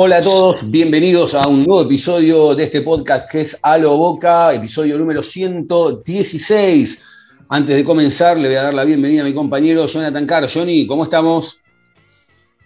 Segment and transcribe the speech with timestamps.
[0.00, 3.96] Hola a todos, bienvenidos a un nuevo episodio de este podcast que es A lo
[3.96, 7.04] Boca, episodio número 116.
[7.48, 10.46] Antes de comenzar, le voy a dar la bienvenida a mi compañero Jonathan Caro.
[10.48, 11.60] Johnny, ¿cómo estamos?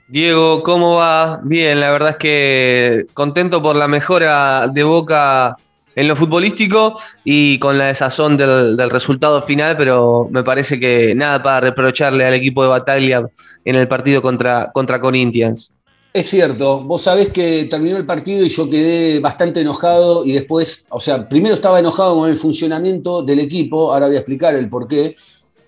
[0.09, 1.41] Diego, ¿cómo va?
[1.43, 5.57] Bien, la verdad es que contento por la mejora de Boca
[5.97, 11.15] en lo futbolístico y con la desazón del, del resultado final, pero me parece que
[11.15, 13.27] nada para reprocharle al equipo de Bataglia
[13.65, 15.73] en el partido contra, contra Corinthians.
[16.13, 20.87] Es cierto, vos sabés que terminó el partido y yo quedé bastante enojado y después,
[20.91, 24.69] o sea, primero estaba enojado con el funcionamiento del equipo, ahora voy a explicar el
[24.69, 25.15] por qué,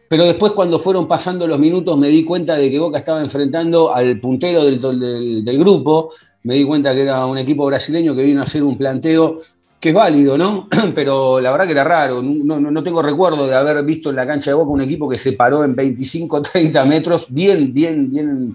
[0.06, 3.94] pero después cuando fueron pasando los minutos me di cuenta de que Boca estaba enfrentando
[3.94, 6.10] al puntero del, del- grupo,
[6.42, 9.38] me di cuenta que era un equipo brasileño que vino a hacer un planteo
[9.80, 10.68] que es válido, ¿no?
[10.94, 14.16] Pero la verdad que era raro, no, no- no tengo recuerdo de haber visto en
[14.16, 18.10] la cancha de Boca un equipo que se paró en 25, 30 metros, bien, bien,
[18.10, 18.54] bien,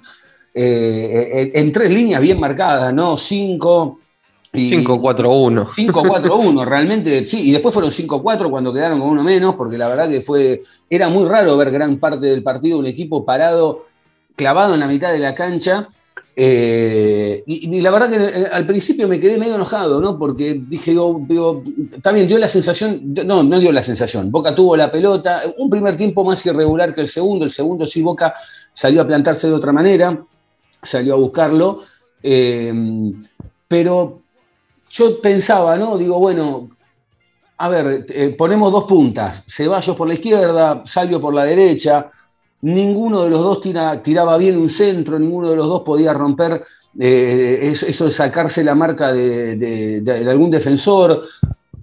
[0.53, 3.17] eh, en, tres líneas bien marcadas, ¿no?
[3.17, 3.99] 5
[4.53, 5.65] y 5-4-1.
[5.65, 10.09] 5-4-1, realmente, sí, y después fueron 5-4 cuando quedaron con uno menos, porque la verdad
[10.09, 13.85] que fue, era muy raro ver gran parte del partido un equipo parado,
[14.35, 15.87] clavado en la mitad de la cancha,
[16.41, 20.17] eh, y, y la verdad que al principio me quedé medio enojado, ¿no?
[20.17, 21.63] Porque dije, digo, digo,
[22.01, 25.97] también dio la sensación, no, no dio la sensación, Boca tuvo la pelota, un primer
[25.97, 28.33] tiempo más irregular que el segundo, el segundo sí Boca
[28.71, 30.17] salió a plantarse de otra manera,
[30.81, 31.81] salió a buscarlo,
[32.21, 32.73] eh,
[33.67, 34.21] pero
[34.89, 35.97] yo pensaba, ¿no?
[35.97, 36.69] Digo, bueno,
[37.57, 42.09] a ver, eh, ponemos dos puntas, Ceballos por la izquierda, Salvio por la derecha,
[42.61, 46.63] ninguno de los dos tira- tiraba bien un centro, ninguno de los dos podía romper
[46.99, 51.23] eh, eso, de sacarse la marca de algún defensor.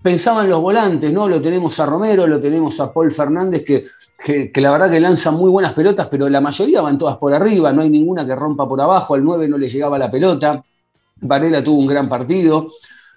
[0.06, 1.28] Pensaban los volantes, ¿no?
[1.28, 3.86] Lo tenemos a Romero, lo tenemos a Paul Fernández, que,
[4.24, 7.72] que- la verdad que lanzan muy buenas pelotas, pero la mayoría van todas por arriba,
[7.72, 10.62] no hay ninguna que rompa por abajo, al 9 no le llegaba la pelota.
[11.22, 12.68] Varela tuvo un gran partido.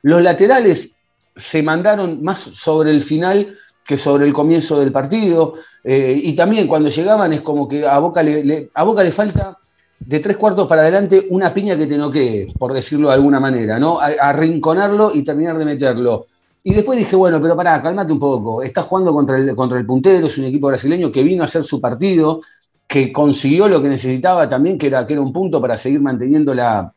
[0.01, 0.95] Los laterales
[1.35, 5.53] se mandaron más sobre el final que sobre el comienzo del partido.
[5.83, 9.59] eh, y también cuando llegaban es como que a Boca le, falta
[10.00, 13.77] de tres cuartos para adelante una piña que te noquee, por decirlo de alguna manera,
[13.77, 14.00] ¿no?
[14.00, 16.25] Arrinconarlo y terminar de meterlo.
[16.64, 18.62] Y después dije, bueno, pero pará, calmate un poco.
[18.62, 21.64] Está jugando contra el, contra el puntero, es un equipo brasileño que vino a hacer
[21.64, 22.42] su partido,
[22.88, 26.53] que consiguió lo que necesitaba también, que era, que era un punto para seguir manteniendo
[26.53, 26.94] la,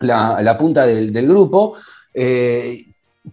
[0.00, 1.74] la, punta del, del grupo.
[2.14, 2.84] Eh,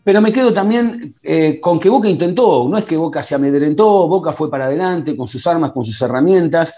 [0.03, 4.07] pero me quedo también eh, con que Boca intentó, no es que Boca se amedrentó,
[4.07, 6.73] Boca fue para adelante con sus armas, con sus herramientas.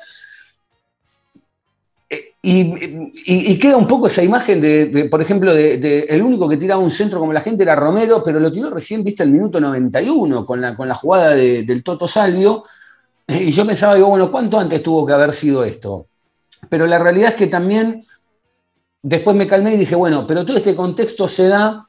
[2.41, 6.91] Y, queda un poco esa imagen de, por ejemplo, de, el único que tiraba un
[6.91, 10.61] centro como la gente era Romero, pero lo tiró recién, viste, el minuto 91 con
[10.61, 12.63] la, con la jugada de- del Toto Salvio.
[13.27, 16.07] Y yo pensaba, digo, bueno, ¿cuánto antes tuvo que haber sido esto?
[16.67, 18.03] Pero la realidad es que también
[19.03, 21.85] después me calmé y dije, bueno, pero todo este contexto se da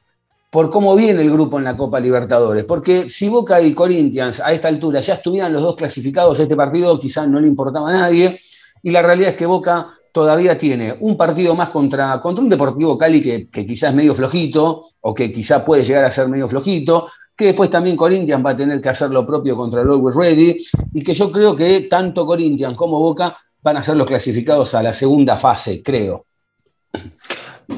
[0.51, 2.65] por cómo viene el grupo en la Copa Libertadores.
[2.65, 6.55] Porque si Boca y Corinthians a esta altura ya estuvieran los dos clasificados a este
[6.55, 8.39] partido, quizás no le importaba a nadie.
[8.83, 12.97] Y la realidad es que Boca todavía tiene un partido más contra, contra un Deportivo
[12.97, 16.49] Cali que, que quizás es medio flojito, o que quizás puede llegar a ser medio
[16.49, 20.15] flojito, que después también Corinthians va a tener que hacer lo propio contra el Always
[20.15, 20.57] Ready,
[20.93, 24.83] y que yo creo que tanto Corinthians como Boca van a ser los clasificados a
[24.83, 26.25] la segunda fase, creo.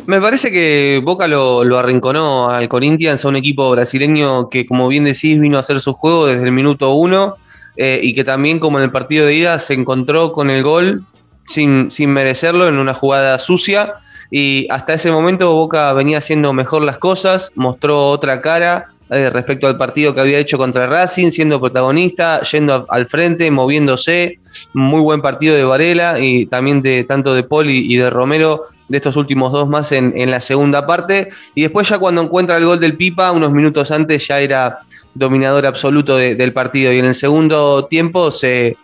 [0.08, 4.88] Me parece que Boca lo, lo arrinconó al Corinthians, a un equipo brasileño que, como
[4.88, 7.36] bien decís, vino a hacer su juego desde el minuto uno
[7.76, 11.06] eh, y que también, como en el partido de ida, se encontró con el gol
[11.48, 13.96] sin, sin merecerlo en una jugada sucia.
[14.32, 19.68] Y hasta ese momento Boca venía haciendo mejor las cosas, mostró otra cara eh, respecto
[19.68, 24.40] al partido que había hecho contra Racing, siendo protagonista, yendo al frente, moviéndose.
[24.74, 28.98] Muy buen partido de Varela y también de tanto de Poli y de Romero de
[28.98, 31.28] estos últimos dos más en, la segunda parte.
[31.54, 34.80] Y después ya cuando encuentra el gol del Pipa, unos minutos antes ya era
[35.14, 36.92] dominador absoluto de- del partido.
[36.94, 38.78] Y en el segundo tiempo se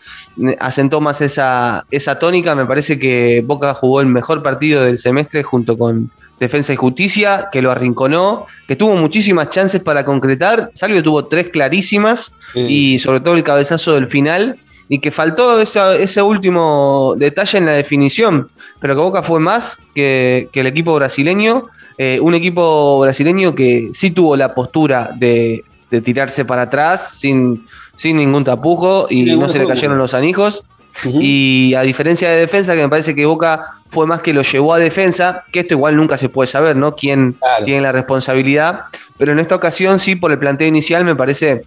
[0.60, 2.56] asentó más esa, esa tónica.
[2.56, 7.50] Me parece que Boca jugó el mejor partido del semestre junto con Defensa y Justicia,
[7.52, 10.70] que lo arrinconó, que tuvo muchísimas chances para concretar.
[10.74, 12.32] Salvio tuvo tres clarísimas
[12.70, 14.58] y sobre todo el cabezazo del final
[14.88, 18.50] y que faltó esa- ese último detalle en la definición,
[18.80, 23.90] pero que Boca fue más que, que el equipo brasileño, eh, un equipo brasileño que
[23.92, 29.48] sí tuvo la postura de, de tirarse para atrás sin, sin ningún tapujo y no
[29.50, 30.64] se le cayeron los anijos.
[31.06, 34.74] Y a diferencia de defensa, que me parece que Boca fue más que lo llevó
[34.74, 36.96] a defensa, que esto igual nunca se puede saber, ¿no?
[36.96, 37.64] Quién Claro.
[37.64, 38.82] tiene la responsabilidad.
[39.18, 41.64] Pero en esta ocasión, sí, por el planteo inicial, me parece,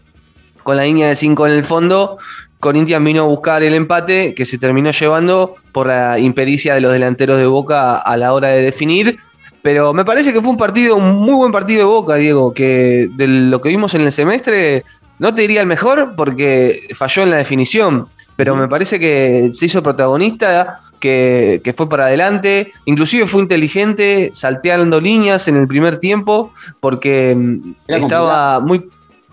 [0.63, 2.19] con la línea de 5 en el fondo,
[2.61, 6.93] Corinthians vino a buscar el empate que se terminó llevando por la impericia de los
[6.93, 9.19] delanteros de Boca a la hora de definir.
[9.63, 13.09] Pero me parece que fue un partido, un muy buen partido de Boca, Diego, que
[13.17, 14.85] de lo que vimos en el semestre,
[15.19, 18.09] no te diría el mejor porque falló en la definición,
[18.43, 24.33] pero me parece que se hizo protagonista, que, que fue para adelante, inclusive fue inteligente,
[24.35, 26.51] salteando líneas en el primer tiempo,
[26.81, 28.91] porque mm, Era estaba muy...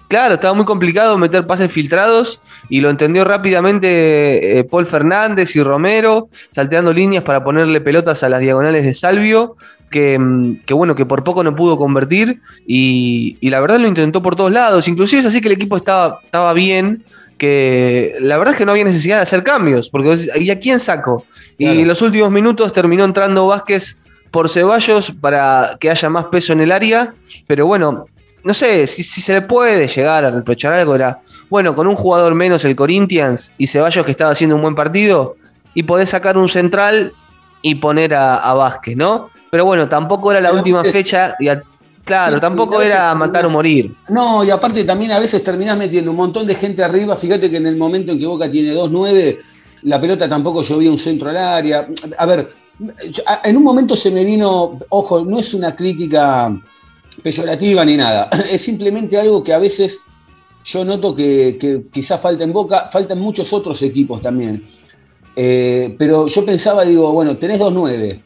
[0.09, 5.63] Claro, estaba muy complicado meter pases filtrados y lo entendió rápidamente eh, Paul Fernández y
[5.63, 9.55] Romero, salteando líneas para ponerle pelotas a las diagonales de Salvio,
[9.89, 13.87] que, mm, que bueno, que por poco no pudo convertir y, y la verdad lo
[13.87, 17.03] intentó por todos lados, inclusive es así que el equipo estaba, estaba bien,
[17.39, 20.79] que la verdad es que no había necesidad de hacer cambios, porque ¿y a quién
[20.79, 21.25] saco?
[21.57, 23.97] Y en los últimos minutos terminó entrando Vázquez
[24.29, 27.15] por Ceballos para que haya más peso en el área,
[27.47, 28.05] pero bueno,
[28.43, 31.19] no sé, si, si se le puede llegar a reprochar algo era,
[31.49, 35.35] bueno, con un jugador menos el Corinthians y Ceballos que estaba haciendo un buen partido,
[35.73, 37.13] y podés sacar un central
[37.61, 39.27] y poner a, a Vázquez, ¿no?
[39.51, 41.61] Pero bueno, tampoco era la Pero última es- fecha, y a-
[42.03, 43.95] claro, Sí, tampoco era matar o morir.
[44.09, 47.15] No, y aparte también a veces terminás metiendo un montón de gente arriba.
[47.15, 49.37] Fíjate que en el momento en que Boca tiene 2-9,
[49.83, 51.87] la pelota tampoco llovía un centro al área.
[52.17, 52.49] A ver,
[53.43, 56.55] en un momento se me vino, ojo, no es una crítica
[57.21, 59.99] peyorativa ni nada, es simplemente algo que a veces
[60.63, 64.65] yo noto que, que quizás falta en Boca, faltan muchos otros equipos también.
[65.35, 68.21] Eh, pero yo pensaba, digo, bueno, tenés 2-9.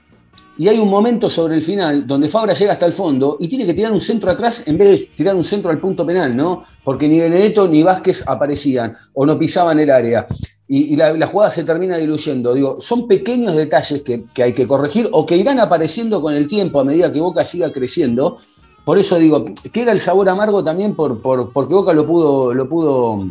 [0.58, 3.66] Y hay un momento sobre el final donde Fabra llega hasta el fondo y tiene
[3.66, 6.64] que tirar un centro atrás en vez de tirar un centro al punto penal, ¿no?
[6.84, 10.28] Porque ni Benedetto ni Vázquez aparecían o no pisaban el área.
[10.68, 12.54] Y, la, jugada se termina diluyendo.
[12.54, 16.80] Digo, son pequeños detalles que, hay que corregir o que irán apareciendo con el tiempo
[16.80, 18.38] a medida que Boca siga creciendo.
[18.86, 22.70] Por eso digo, queda el sabor amargo también por, por- porque Boca lo pudo, lo
[22.70, 23.28] pudo,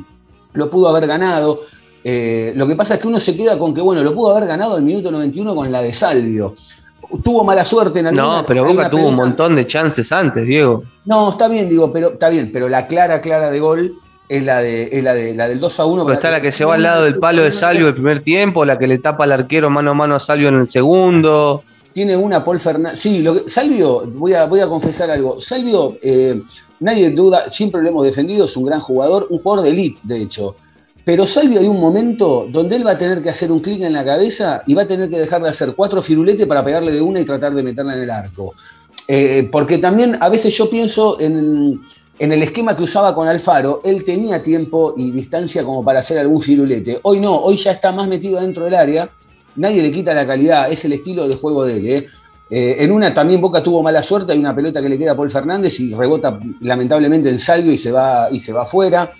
[0.52, 1.60] lo pudo haber ganado.
[2.04, 4.48] Eh, lo que pasa es que uno se queda con que, bueno, lo pudo haber
[4.48, 6.54] ganado al minuto 91 con la de Salvio.
[7.22, 10.84] Tuvo mala suerte en alguna- No, pero Boca tuvo un montón de chances antes, Diego.
[11.04, 13.94] No, está bien, digo, pero está bien, pero la clara, clara de gol
[14.28, 16.04] es la de, es la de la del 2 a 1.
[16.04, 18.64] Pero está la que se va al lado del palo de Salvio el primer tiempo,
[18.64, 21.62] la que le tapa al arquero mano a mano a Salvio en el segundo.
[21.92, 22.98] Tiene una Paul Fernández.
[22.98, 25.38] Sí, lo que- Salvio, voy a, voy a confesar algo.
[25.40, 26.40] Salvio, eh,
[26.80, 30.22] nadie duda, siempre lo hemos defendido, es un gran jugador, un jugador de elite, de
[30.22, 30.56] hecho.
[31.04, 33.92] Pero Salvio hay un momento donde él va a tener que hacer un clic en
[33.92, 37.00] la cabeza y va a tener que dejar de hacer cuatro firuletes para pegarle de
[37.00, 38.54] una y tratar de meterla en el arco.
[39.08, 41.80] Eh, porque también a veces yo pienso en,
[42.18, 46.40] el esquema que usaba con Alfaro, él tenía tiempo y distancia como para hacer algún
[46.40, 47.00] firulete.
[47.02, 49.10] Hoy no, hoy ya está más metido dentro del área,
[49.56, 51.86] nadie le quita la calidad, es el estilo de juego de él.
[51.88, 52.06] ¿eh?
[52.48, 55.16] Eh, en una también Boca tuvo mala suerte, hay una pelota que le queda a
[55.16, 59.12] Paul Fernández y rebota lamentablemente en Salvio y se va, y se va afuera.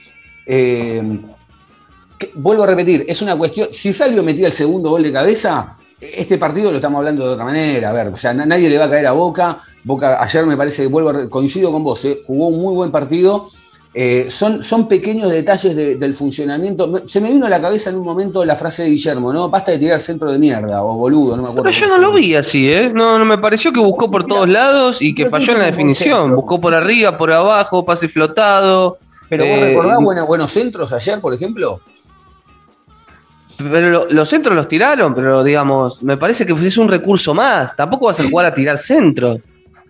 [2.23, 5.77] Que- vuelvo a repetir, es una cuestión, si Salvio metía el segundo gol de cabeza,
[6.01, 8.79] este partido lo estamos hablando de otra manera, a ver, o sea, na- nadie le
[8.79, 12.05] va a caer a Boca, Boca ayer me parece, vuelvo a re- coincido con vos,
[12.05, 13.47] eh, jugó un muy buen partido,
[13.95, 17.97] Eh, son, son pequeños detalles de- del funcionamiento, se me vino a la cabeza en
[17.97, 19.51] un momento la frase de Guillermo, ¿no?
[19.51, 21.65] Basta de tirar centro de mierda, o boludo, no me acuerdo.
[21.65, 22.91] Pero yo no lo vi así, ¿eh?
[22.91, 26.35] No, no me pareció que buscó por todos lados y que falló en la definición.
[26.35, 28.97] Buscó por arriba, por abajo, pase flotado.
[29.29, 31.81] Pero vos Eh, recordás buenos, buenos centros ayer, por ejemplo.
[33.59, 37.75] Pero lo- los centros los tiraron, pero digamos, me parece que es un recurso más.
[37.77, 39.39] Tampoco vas a jugar a tirar centros.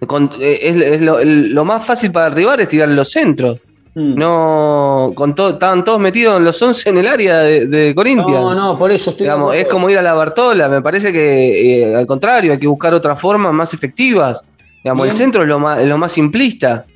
[0.06, 3.58] Con- eh, es es lo, el- lo más fácil para derribar es tirar los centros.
[3.94, 4.14] Mm.
[4.18, 8.40] No, con todo, estaban todos metidos en los 11 en el área de, de Corinthians.
[8.40, 11.82] no, no, por eso estoy Digamos, es como ir a la Bartola, me parece que
[11.82, 14.44] eh, al contrario, hay que buscar otras formas más efectivas.
[14.82, 16.86] Digamos, el centro es lo más, es lo más simplista.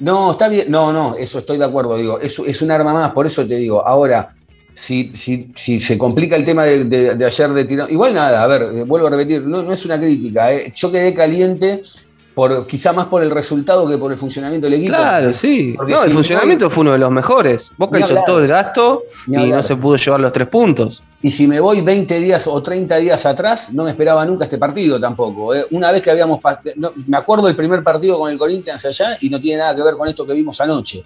[0.00, 0.64] No, está bien.
[0.70, 1.96] No, no, eso estoy de acuerdo.
[1.98, 3.86] Digo, es, es un arma más, por eso te digo.
[3.86, 4.30] Ahora,
[4.80, 7.90] si, si, si se complica el tema de, de- de ayer de tirar.
[7.92, 10.52] Igual nada, a ver, eh, vuelvo a repetir, no, no es una crítica.
[10.52, 10.72] eh.
[10.74, 11.82] Yo quedé caliente
[12.34, 14.94] por, quizá más por el resultado que por el funcionamiento del equipo.
[14.94, 15.74] Claro, sí.
[15.76, 17.72] porque No, el funcionamiento fue uno de los mejores.
[17.76, 18.24] Boca hizo hablar.
[18.24, 21.02] todo el gasto y no se pudo llevar los tres puntos.
[21.22, 24.56] Y si me voy 20 días o 30 días atrás, no me esperaba nunca este
[24.56, 25.54] partido tampoco.
[25.54, 25.66] eh.
[25.72, 26.40] Una vez que habíamos.
[26.76, 29.82] no, me acuerdo del primer partido con el Corinthians allá y no tiene nada que
[29.82, 31.04] ver con esto que vimos anoche.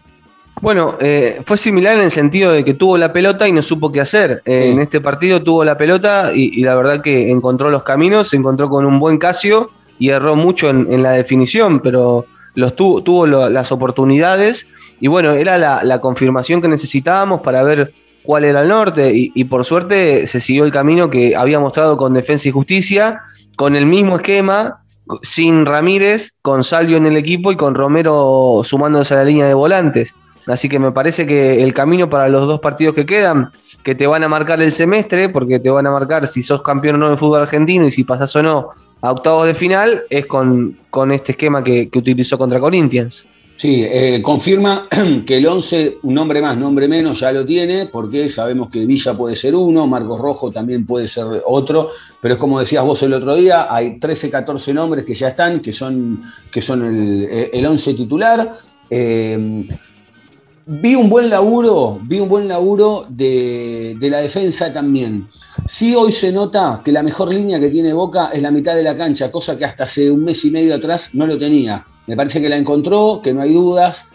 [0.61, 3.93] Bueno, eh, fue similar en el sentido de que tuvo la pelota y no supo
[3.93, 4.43] qué hacer.
[4.47, 4.73] Eh, Sí.
[4.73, 8.37] En este partido tuvo la pelota y, y la verdad que encontró los caminos, se
[8.37, 13.03] encontró con un buen Casio y erró mucho en, en la definición, pero los tuvo,
[13.03, 14.67] tuvo lo- las oportunidades
[15.01, 17.93] y bueno, era la, la confirmación que necesitábamos para ver
[18.23, 21.97] cuál era el norte y, y por suerte se siguió el camino que había mostrado
[21.97, 23.21] con Defensa y Justicia,
[23.57, 24.81] con el mismo esquema,
[25.21, 29.55] sin Ramírez, con Salvio en el equipo y con Romero sumándose a la línea de
[29.55, 30.15] volantes.
[30.47, 33.51] Así que me parece que el camino para los dos partidos que quedan,
[33.83, 36.97] que te van a marcar el semestre, porque te van a marcar si sos campeón
[36.97, 38.71] o no del fútbol argentino y si pasás o no
[39.01, 43.27] a octavos de final, es con, con este esquema que, que utilizó contra Corinthians.
[43.57, 44.89] Sí, eh, confirma
[45.27, 49.15] que el 11, un nombre más, nombre menos, ya lo tiene, porque sabemos que Villa
[49.15, 53.13] puede ser uno, Marcos Rojo también puede ser otro, pero es como decías vos el
[53.13, 57.67] otro día, hay 13, 14 nombres que ya están, que son, que son el, el
[57.67, 58.53] 11 titular.
[58.91, 59.69] Eh,
[60.67, 65.29] vi un buen laburo, vi un buen laburo de, la defensa también.
[65.67, 68.83] Sí, hoy se nota que la mejor línea que tiene Boca es la mitad de
[68.83, 71.87] la cancha, cosa que hasta hace un mes y medio atrás no lo tenía.
[72.07, 74.09] Me parece que la encontró, que no hay dudas.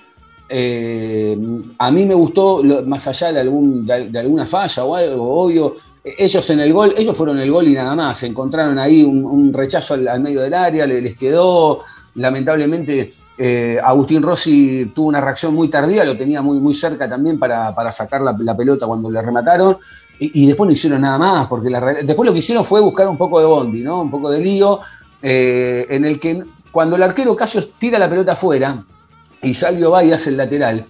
[0.47, 1.37] Eh,
[1.77, 3.39] a mí me gustó, más allá de,
[4.19, 7.95] alguna falla o algo, obvio, ellos en el gol, ellos fueron el gol y nada
[7.95, 11.81] más, encontraron ahí un, rechazo al, al medio del área, le- les quedó,
[12.15, 17.39] lamentablemente eh, Agustín Rossi tuvo una reacción muy tardía, lo tenía muy, muy cerca también
[17.39, 19.77] para, para sacar la, pelota cuando le remataron,
[20.19, 21.69] y, después no hicieron nada más, porque
[22.03, 24.01] después lo que hicieron fue buscar un poco de bondi, ¿no?
[24.01, 24.81] un poco de lío,
[25.21, 28.83] eh, en el que cuando el arquero Casios tira la pelota afuera
[29.41, 30.85] y Salvio va y hace el lateral,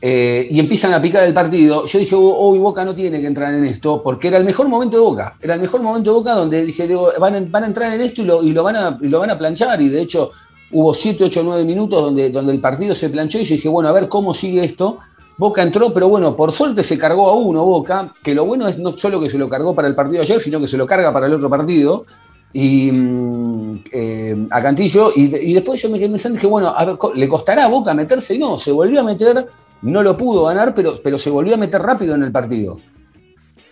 [0.00, 3.52] eh, y empiezan a picar el partido, yo dije, hoy Boca no tiene que entrar
[3.52, 6.34] en esto, porque era el mejor momento de Boca, era el mejor momento de Boca
[6.34, 8.76] donde dije, digo, van, a, van a entrar en esto y lo, y lo van
[8.76, 10.30] a, y lo van a planchar, y de hecho
[10.74, 13.88] hubo 7, 8, 9 minutos donde, donde el partido se planchó y yo dije, bueno,
[13.88, 14.98] a ver cómo sigue esto.
[15.38, 18.78] Boca entró, pero bueno, por suerte se cargó a uno Boca, que lo bueno es
[18.78, 21.12] no solo que se lo cargó para el partido ayer, sino que se lo carga
[21.12, 22.04] para el otro partido,
[22.52, 26.72] y mm, eh, a Cantillo, y, de- y después yo me quedé pensando, dije, bueno,
[27.14, 28.38] ¿le costará a Boca meterse?
[28.38, 29.48] No, se volvió a meter,
[29.82, 32.78] no lo pudo ganar, pero, pero se volvió a meter rápido en el partido.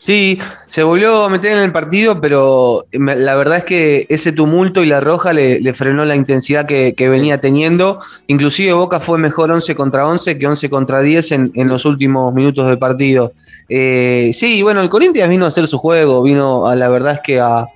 [0.05, 4.33] Sí, se volvió a meter en el partido, pero me- la verdad es que ese
[4.33, 8.01] tumulto y la roja le, frenó la intensidad que, venía teniendo.
[8.27, 12.67] Inclusive Boca fue mejor 11 contra 11 que 11 contra 10 en, los últimos minutos
[12.67, 13.33] del partido.
[13.69, 17.21] Eh, sí, bueno, el Corinthians vino a hacer su juego, vino a la verdad es
[17.21, 17.69] que a,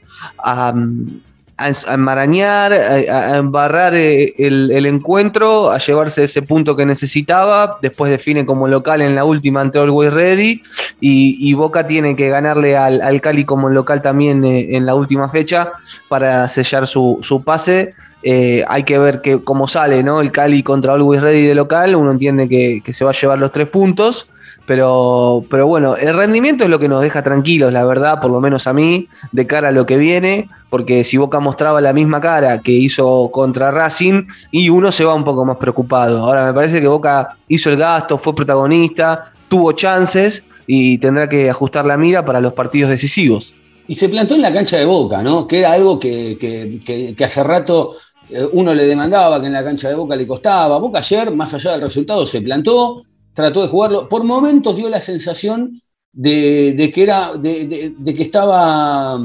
[1.59, 2.95] a enmarañar, a,
[3.33, 7.79] a embarrar eh, el, encuentro, a llevarse ese punto que necesitaba.
[7.81, 10.63] Después define como local en la última ante Always Ready.
[11.01, 15.31] Y, Boca tiene que ganarle al, al Cali como local también eh, en la última
[15.31, 15.73] fecha
[16.09, 17.95] para sellar su, su pase.
[18.23, 20.21] Eh, hay que ver que, cómo sale ¿no?
[20.21, 21.97] el Cali contra Always Ready de local.
[21.97, 24.29] Uno entiende que se va a llevar los tres puntos.
[24.67, 28.41] Pero, pero bueno, el rendimiento es lo que nos deja tranquilos, la verdad, por lo
[28.41, 32.21] menos a mí, de cara a lo que viene, porque si Boca mostraba la misma
[32.21, 36.25] cara que hizo contra Racing, y uno se va un poco más preocupado.
[36.25, 41.49] Ahora me parece que Boca hizo el gasto, fue protagonista, tuvo chances y tendrá que
[41.49, 43.55] ajustar la mira para los partidos decisivos.
[43.87, 45.47] Y se plantó en la cancha de Boca, ¿no?
[45.47, 47.93] Que era algo que, que- que- que hace rato
[48.29, 50.77] eh, uno le demandaba, que en la cancha de Boca le costaba.
[50.79, 53.03] Boca ayer, más allá del resultado, se plantó,
[53.37, 54.09] trató de jugarlo.
[54.09, 55.81] Por momentos dio la sensación
[56.13, 59.21] de, de que, era, de, de- de que estaba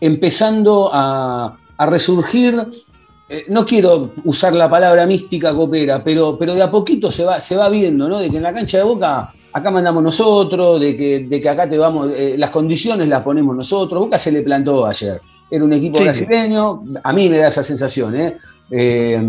[0.00, 2.54] empezando a, a resurgir.
[3.30, 7.40] eh, no quiero usar la palabra mística copera, pero, pero de a poquito se va,
[7.40, 8.18] se va viendo, ¿no?
[8.18, 11.68] De que en la cancha de Boca acá mandamos nosotros, de que, de que acá
[11.68, 13.98] te vamos, eh, las condiciones las ponemos nosotros.
[14.02, 15.18] Boca se le plantó ayer.
[15.50, 16.04] Era un equipo Sí.
[16.04, 18.36] brasileño, a mí me da esa sensación, ¿eh?
[18.70, 19.22] Eh,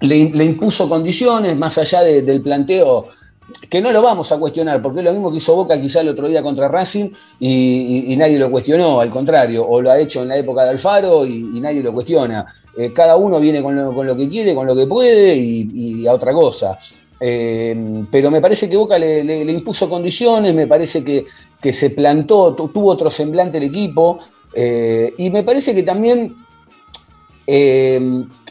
[0.00, 3.06] le, le impuso condiciones, más allá de- del planteo,
[3.68, 6.08] que no lo vamos a cuestionar, porque es lo mismo que hizo Boca quizá el
[6.08, 10.28] otro día contra Racing y, nadie lo cuestionó, al contrario, o lo ha hecho en
[10.28, 12.46] la época de Alfaro y, nadie lo cuestiona.
[12.76, 16.06] Eh, cada uno viene con lo, con lo que quiere, con lo que puede y,
[16.06, 16.78] a otra cosa.
[17.20, 21.26] Eh, pero me parece que Boca le, impuso condiciones, me parece que,
[21.60, 24.18] que se plantó, tu- tuvo otro semblante el equipo,
[24.54, 26.34] eh, y me parece que también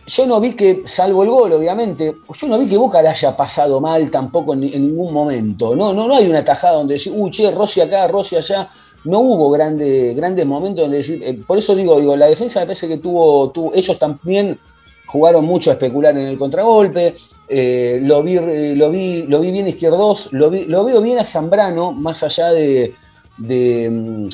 [0.10, 3.38] yo no vi que, salvo el gol, obviamente, yo no vi que Boca le haya
[3.38, 5.76] pasado mal tampoco en, ningún momento.
[5.76, 8.68] No, no, no hay una tajada donde decir, uy, che, Rossi acá, Rossi allá.
[9.06, 11.24] No hubo grande, grandes momentos donde decir.
[11.24, 14.60] eh, por eso digo, digo, la defensa me parece que tuvo, ellos también
[15.06, 17.14] jugaron mucho a especular en el contragolpe.
[17.48, 21.20] eh, lo, vi, eh, lo, vi, lo vi bien izquierdos, lo, vi- lo veo bien
[21.20, 22.96] a Zambrano, más allá de.
[23.38, 24.28] de, mm,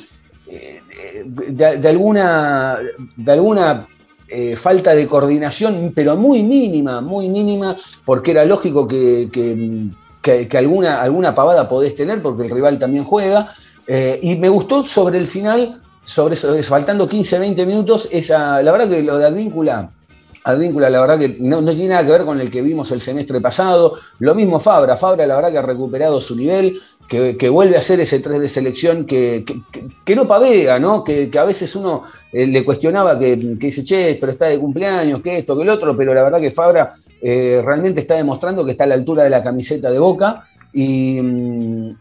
[0.47, 0.81] eh,
[1.25, 2.79] de alguna,
[3.17, 3.87] de alguna
[4.27, 10.57] eh, falta de coordinación, pero muy mínima, muy mínima, porque era lógico que, que, que,
[10.57, 13.49] alguna, alguna pavada podés tener porque el rival también juega.
[13.87, 18.71] Eh, y me gustó sobre el final, sobre eso, faltando 15, 20 minutos, esa, la
[18.71, 19.91] verdad que lo de Advíncula,
[20.45, 23.01] Advíncula, la verdad que no, no, tiene nada que ver con el que vimos el
[23.01, 23.93] semestre pasado.
[24.19, 27.99] Lo mismo Fabra, Fabra la verdad que ha recuperado su nivel, que, vuelve a ser
[27.99, 29.45] ese 3 de selección que,
[30.03, 31.03] que, no pavea, ¿no?
[31.03, 35.37] Que, a veces uno eh, le cuestionaba que, dice, che, pero está de cumpleaños, que
[35.37, 38.85] esto, que el otro, pero la verdad que Fabra eh, realmente está demostrando que está
[38.85, 40.43] a la altura de la camiseta de Boca.
[40.73, 41.19] Y,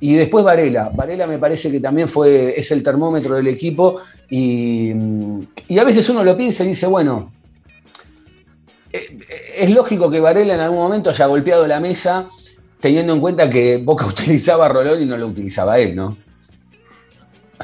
[0.00, 0.90] y, después Varela.
[0.92, 4.00] Varela me parece que también fue, es el termómetro del equipo.
[4.28, 4.92] Y,
[5.68, 7.32] y, a veces uno lo piensa y dice, bueno,
[8.90, 12.26] es lógico que Varela en algún momento haya golpeado la mesa
[12.84, 16.18] teniendo en cuenta que Boca utilizaba a Rolón y no lo utilizaba él, ¿no?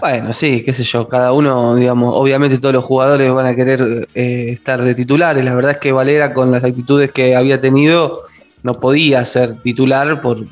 [0.01, 4.09] Bueno, sí, qué sé yo, cada uno, digamos, obviamente todos los jugadores van a querer
[4.15, 5.45] eh, estar de titulares.
[5.45, 8.23] La verdad es que Valera, con las actitudes que había tenido,
[8.63, 10.47] no podía ser titular por,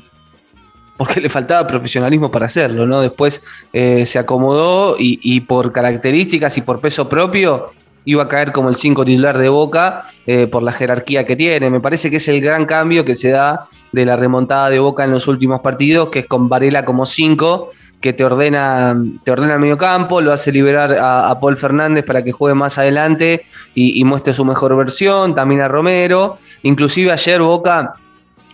[0.97, 3.01] porque le faltaba profesionalismo para hacerlo, ¿no?
[3.01, 3.41] Después
[3.73, 7.71] eh, se acomodó y, y, por características y por peso propio
[8.05, 11.69] iba a caer como el 5 titular de Boca eh, por la jerarquía que tiene.
[11.69, 15.03] Me parece que es el gran cambio que se da de la remontada de Boca
[15.03, 17.69] en los últimos partidos, que es con Varela como 5
[18.01, 22.23] que te ordena, te ordena el medio campo, lo hace liberar a, Paul Fernández para
[22.23, 26.37] que juegue más adelante y, y, muestre su mejor versión, también a Romero.
[26.63, 27.95] Inclusive ayer Boca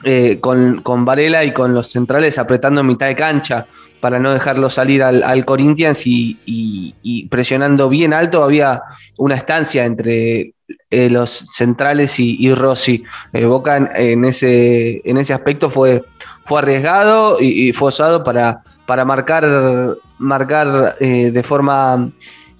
[0.04, 3.66] eh, con, con, Varela y con los centrales apretando mitad de cancha
[4.06, 8.44] para no dejarlo salir al, al Corinthians y, presionando bien alto.
[8.44, 8.84] Había
[9.18, 10.54] una estancia entre
[10.92, 13.04] eh, los centrales y, Rossi.
[13.34, 16.04] Eh, Boca en, ese, en ese aspecto fue,
[16.44, 22.12] fue arriesgado y, fue osado para, para marcar, marcar eh, de forma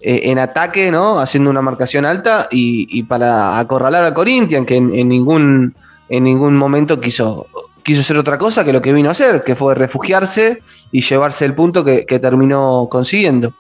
[0.02, 1.20] en ataque, ¿no?
[1.20, 5.76] haciendo una marcación alta y, para acorralar al Corinthians, que en, en ningún
[6.10, 7.48] en ningún momento quiso,
[7.84, 11.46] quiso hacer otra cosa que lo que vino a hacer, que fue refugiarse y llevarse
[11.46, 13.54] el punto que, terminó consiguiendo.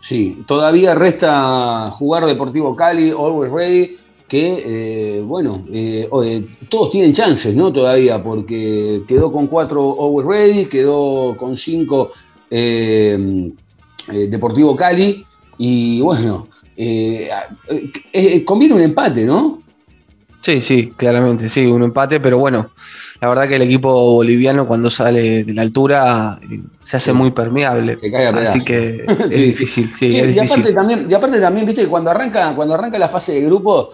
[0.00, 3.96] Sí, todavía resta jugar Deportivo Cali, Always Ready,
[4.28, 6.08] que, eh, bueno, eh,
[6.68, 7.72] todos tienen chances, ¿no?
[7.72, 12.10] Todavía, porque quedó con cuatro Always Ready, quedó con cinco
[12.50, 13.50] eh,
[14.28, 15.24] Deportivo Cali,
[15.58, 16.48] y bueno,
[18.44, 19.63] conviene un empate, ¿no?
[20.44, 22.68] Sí, sí, claramente, sí, un empate, pero bueno,
[23.18, 27.16] la verdad que el equipo boliviano cuando sale de la altura eh, se hace sí.
[27.16, 27.96] muy permeable.
[27.98, 30.60] Se cae a así que es sí, difícil, sí, y, es y difícil.
[30.60, 33.92] Aparte también, y aparte también, viste, que cuando arranca, cuando arranca la fase de grupo,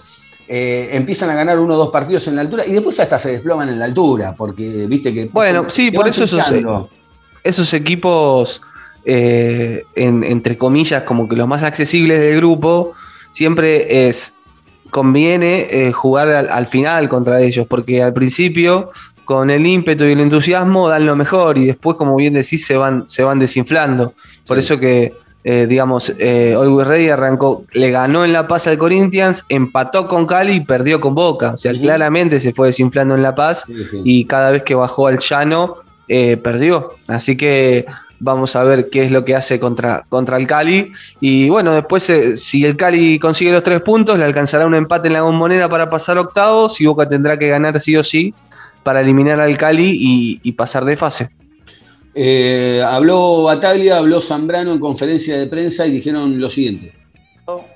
[0.49, 3.31] eh, empiezan a ganar uno o dos partidos en la altura y después hasta se
[3.31, 5.27] desploman en la altura, porque viste que.
[5.27, 6.53] Bueno, sí, por eso esos,
[7.45, 8.61] esos equipos,
[9.05, 12.95] eh, en, entre comillas, como que los más accesibles del grupo,
[13.31, 14.35] siempre es
[14.91, 18.91] conviene eh, jugar al, al, final contra ellos, porque al principio,
[19.25, 22.77] con el ímpetu y el entusiasmo, dan lo mejor y después, como bien decís, se
[22.77, 24.15] van, se van desinflando.
[24.47, 24.65] Por sí.
[24.65, 29.45] eso que, eh, digamos, eh, Always Ready arrancó, le ganó en La Paz al Corinthians,
[29.49, 31.53] empató con Cali y perdió con Boca.
[31.53, 31.81] O sea, uh -huh.
[31.81, 34.01] claramente se fue desinflando en La Paz sí, sí.
[34.05, 35.77] y cada vez que bajó al llano,
[36.11, 36.97] eh, perdió.
[37.07, 37.87] Así que
[38.23, 40.93] Vamos a ver qué es lo que hace contra, contra el Cali.
[41.21, 45.09] Y bueno, después, eh, si el Cali consigue los tres puntos, le alcanzará un empate
[45.09, 46.79] en la bombonera para pasar octavos.
[46.83, 48.35] Y Boca tendrá que ganar sí o sí
[48.83, 51.31] para eliminar al Cali y, y pasar de fase.
[52.15, 56.93] Eh, habló Bataglia, habló Zambrano en conferencia de prensa y dijeron lo siguiente.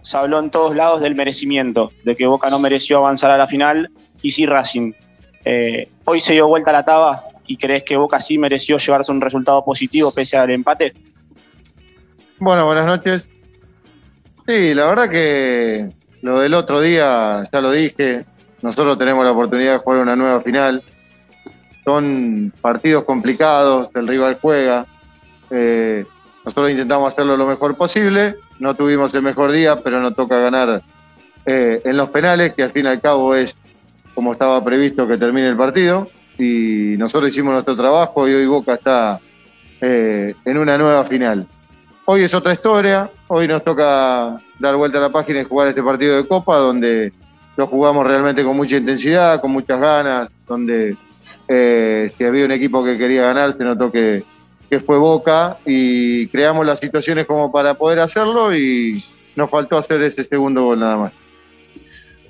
[0.02, 3.46] Se habló en todos lados del merecimiento, de que Boca no mereció avanzar a la
[3.46, 4.92] final y sí Racing.
[5.44, 9.20] Eh, hoy se dio vuelta la taba, y crees que Boca sí mereció llevarse un
[9.20, 10.94] resultado positivo pese al empate?
[12.38, 13.26] Bueno, buenas noches.
[14.46, 15.90] Sí, la verdad que
[16.22, 18.24] lo del otro día, ya lo dije,
[18.62, 20.82] nosotros tenemos la oportunidad de jugar una nueva final.
[21.84, 24.86] Son partidos complicados, el rival juega.
[25.50, 26.04] Eh,
[26.44, 28.36] nosotros intentamos hacerlo lo mejor posible.
[28.58, 30.82] No tuvimos el mejor día, pero nos toca ganar
[31.46, 33.54] eh, en los penales, que al fin y al cabo es
[34.14, 38.74] como estaba previsto que termine el partido y nosotros hicimos nuestro trabajo y hoy Boca
[38.74, 39.20] está
[39.80, 41.46] eh, en una nueva final.
[42.06, 45.82] Hoy es otra historia, hoy nos toca dar vuelta a la página y jugar este
[45.82, 47.12] partido de Copa donde
[47.56, 50.96] lo jugamos realmente con mucha intensidad, con muchas ganas, donde
[51.48, 54.22] eh, si había un equipo que quería ganar se notó que,
[54.68, 59.02] que fue Boca y creamos las situaciones como para poder hacerlo y
[59.36, 61.23] nos faltó hacer ese segundo gol nada más.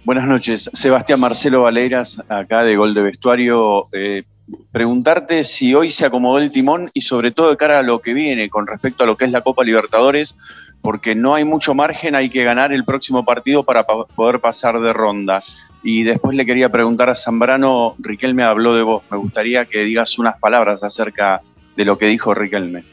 [0.04, 3.84] Buenas noches, Sebastián Marcelo Valeiras, acá de Gol de Vestuario.
[3.92, 4.24] Eh,
[4.70, 8.12] preguntarte si hoy se acomodó el timón y sobre todo de cara a lo que
[8.12, 10.36] viene con respecto a lo que es la Copa Libertadores,
[10.82, 14.78] porque no hay mucho margen, hay que ganar el próximo partido para pa- poder pasar
[14.80, 15.40] de ronda.
[15.82, 20.18] Y después le quería preguntar a Zambrano, Riquelme habló de vos, me gustaría que digas
[20.18, 21.40] unas palabras acerca
[21.76, 22.84] de lo que dijo Riquelme.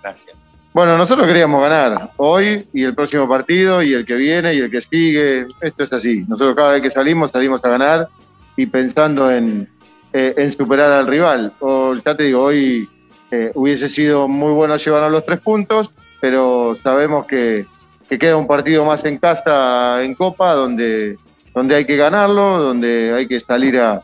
[0.00, 0.37] Gracias.
[0.78, 4.70] Bueno, nosotros queríamos ganar hoy y el próximo partido y el que viene y el
[4.70, 5.48] que sigue.
[5.60, 6.24] Esto es así.
[6.28, 8.08] Nosotros cada vez que salimos, salimos a ganar
[8.56, 9.68] y pensando en,
[10.12, 11.52] eh, superar al rival.
[11.58, 12.88] O, ya te digo, hoy
[13.32, 17.66] eh, hubiese sido muy bueno llevarnos los tres puntos, pero sabemos que,
[18.08, 21.18] que queda un partido más en casa, en Copa, donde,
[21.56, 24.00] donde hay que ganarlo, donde hay que salir a,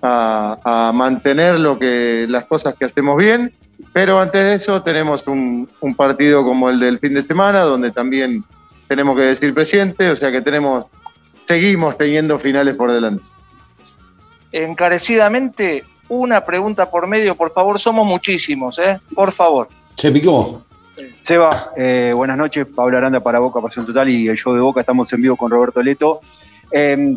[0.00, 3.52] a mantener lo que, las cosas que hacemos bien
[3.92, 7.90] pero antes de eso tenemos un, un partido como el del fin de semana, donde
[7.90, 8.44] también
[8.88, 10.86] tenemos que decir presente, o sea que tenemos,
[11.46, 13.24] seguimos teniendo finales por delante.
[14.50, 19.00] Encarecidamente, una pregunta por medio, por favor, somos muchísimos, ¿eh?
[19.14, 19.68] Por favor.
[19.94, 20.62] Se picó.
[21.22, 22.66] Seba, eh, buenas noches.
[22.74, 24.80] Pablo Aranda para Boca Pasión Total y el show de Boca.
[24.80, 26.20] Estamos en vivo con Roberto Leto.
[26.70, 27.16] Eh,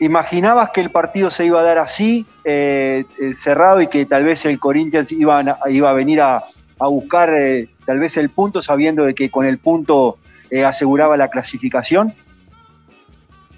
[0.00, 4.24] ¿Imaginabas que el partido se iba a dar así, eh, eh, cerrado, y que tal
[4.24, 8.30] vez el Corinthians iba a, iba a venir a, a buscar eh, tal vez el
[8.30, 10.16] punto, sabiendo de que con el punto
[10.66, 12.14] aseguraba la clasificación?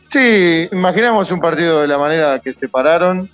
[0.08, 3.30] Sí, imaginamos un partido de la manera que se pararon,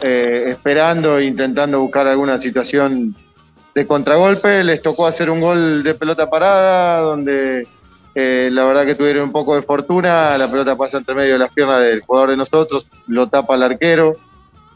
[0.00, 3.16] esperando e intentando buscar alguna situación
[3.74, 4.62] de contragolpe.
[4.62, 7.66] Les tocó hacer un gol de pelota parada, donde
[8.14, 10.36] eh, la verdad que tuvieron un poco de fortuna.
[10.36, 13.62] La pelota pasa entre medio de las piernas del jugador de nosotros, lo tapa el
[13.62, 14.16] arquero.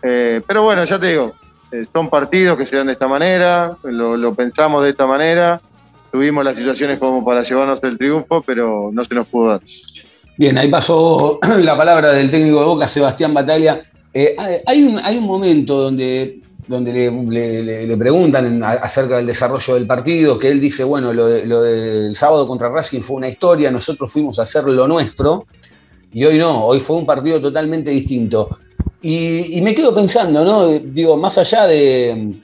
[0.02, 1.34] Eh, pero bueno, ya te digo,
[1.72, 5.60] eh, son partidos que se dan de esta manera, lo, pensamos de esta manera.
[6.12, 9.60] Tuvimos las situaciones como para llevarnos el triunfo, pero no se nos pudo dar.
[10.38, 13.80] Bien, ahí pasó la palabra del técnico de Boca, Sebastián Bataglia.
[14.14, 14.34] Eh,
[14.66, 20.48] hay, un, hay un momento donde, donde le, preguntan acerca del desarrollo del partido, que
[20.48, 24.38] él dice, bueno, lo, de- lo del sábado contra Racing fue una historia, nosotros fuimos
[24.38, 25.46] a hacer lo nuestro,
[26.12, 28.58] y hoy no, hoy fue un partido totalmente distinto.
[29.02, 30.66] Y, me quedo pensando, ¿no?
[30.66, 32.34] Digo, más allá de,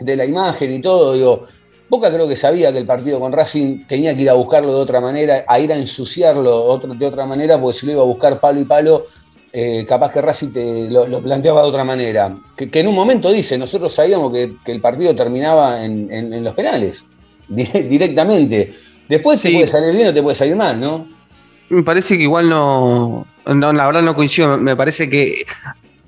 [0.00, 1.44] de la imagen y todo, digo,
[1.88, 4.80] Boca creo que sabía que el partido con Racing tenía que ir a buscarlo de
[4.80, 8.40] otra manera, a ir a ensuciarlo de otra manera, porque si lo iba a buscar
[8.40, 9.06] palo y palo,
[9.52, 12.36] eh, capaz que Racing te lo, lo planteaba de otra manera.
[12.56, 16.32] Que, que en un momento dice, nosotros sabíamos que, que el partido terminaba en, en-
[16.32, 17.04] en los penales,
[17.48, 18.74] di- directamente.
[19.08, 21.08] Después te puede salir bien o te puede salir mal, ¿no?
[21.70, 24.56] Me parece que igual no, no, la verdad no coincido.
[24.58, 25.44] Me parece que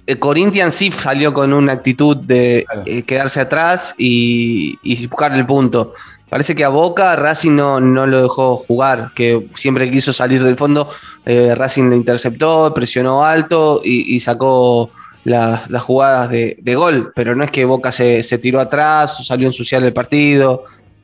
[0.06, 2.82] el Corinthians sí salió con una actitud de Claro.
[2.86, 5.92] eh, quedarse atrás y, y buscar el punto.
[6.30, 10.56] Parece que a Boca Racing no, no lo dejó jugar, que siempre quiso salir del
[10.56, 10.88] fondo,
[11.26, 14.90] eh, Racing le interceptó, presionó alto y, y sacó
[15.24, 17.12] las, las jugadas de, de gol.
[17.16, 20.62] Pero no es que Boca se, se tiró atrás o salió a ensuciar el partido.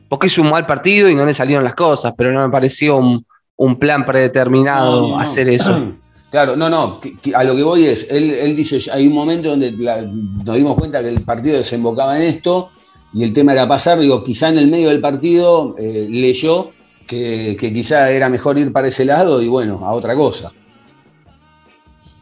[0.09, 2.97] Boca hizo un mal partido y no le salieron las cosas, pero no me pareció
[2.99, 5.19] un, un plan predeterminado No, no, no.
[5.19, 5.77] hacer eso.
[6.29, 7.01] Claro, no, no,
[7.35, 10.75] a lo que voy es, él, él dice, hay un momento donde la- nos dimos
[10.77, 12.69] cuenta que el partido desembocaba en esto
[13.17, 16.71] y el tema era pasar, digo, quizá en el medio del partido eh, leyó
[17.07, 20.53] que, que quizá era mejor ir para ese lado y bueno, a otra cosa.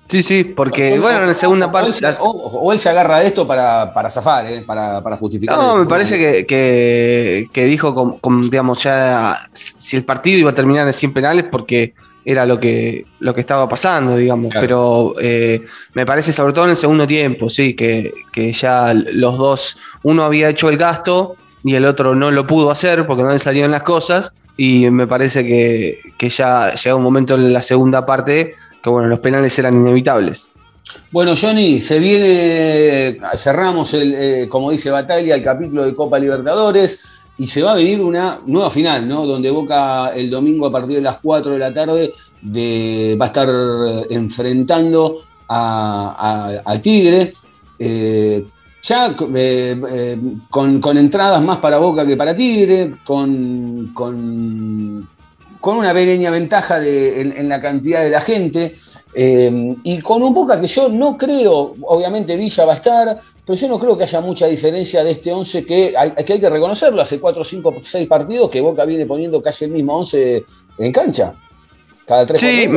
[0.07, 1.89] Sí, sí, porque O- bueno, en la segunda parte...
[1.89, 2.29] O él, se- o-
[2.61, 5.57] o él se agarra de esto para, para zafar, eh, para, para justificar.
[5.57, 10.51] No, me parece que, que- que dijo, con, con, digamos, ya si el partido iba
[10.51, 11.95] a terminar en 100 penales porque
[12.25, 14.51] era lo que, lo que estaba pasando, digamos.
[14.51, 14.67] Claro.
[14.67, 19.39] Pero eh, me parece, sobre todo en el segundo tiempo, sí, que, que ya los
[19.39, 23.31] dos, uno había hecho el gasto y el otro no lo pudo hacer porque no
[23.31, 24.33] le salieron las cosas.
[24.57, 29.09] Y me parece que, que ya llega un momento en la segunda parte que, bueno,
[29.09, 30.47] los penales eran inevitables.
[31.11, 37.01] Bueno, Johnny, se viene, cerramos, el, eh, como dice Bataglia, el capítulo de Copa Libertadores
[37.37, 39.27] y se va a venir una nueva final, ¿no?
[39.27, 43.29] Donde Boca el domingo a partir de las 4 de la tarde de- va a
[43.29, 45.19] estar eh, enfrentando
[45.49, 47.35] a, Tigre.
[47.79, 48.47] eh,
[48.83, 50.19] ya eh,
[50.51, 53.93] con, entradas más para Boca que para Tigre, con,
[55.63, 58.75] una pequeña ventaja en la cantidad de la gente.
[59.15, 63.57] Eh, y con un Boca que yo no creo, obviamente Villa va a estar, pero
[63.57, 66.51] yo no creo que haya mucha diferencia de este 11 que hay que, hay que
[66.51, 67.01] reconocerlo.
[67.01, 70.45] Hace 4, 5, 6 partidos que Boca viene poniendo casi el mismo 11
[70.79, 71.35] en cancha.
[72.07, 72.69] Cada 3 Sí,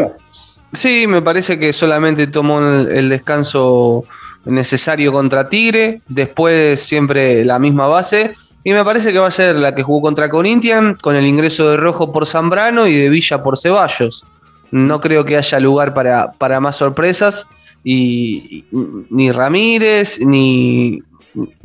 [0.73, 4.03] Sí, me parece que solamente tomó el, el descanso
[4.43, 8.33] necesario contra Tigre, después siempre la misma base,
[8.65, 11.69] y me parece que va a ser la que jugó contra Corinthians, con el ingreso
[11.69, 14.25] de Rojo por Zambrano y de Villa por Ceballos.
[14.71, 17.47] No creo que haya lugar para, para más sorpresas,
[17.83, 18.65] y,
[19.09, 21.01] ni Ramírez, ni,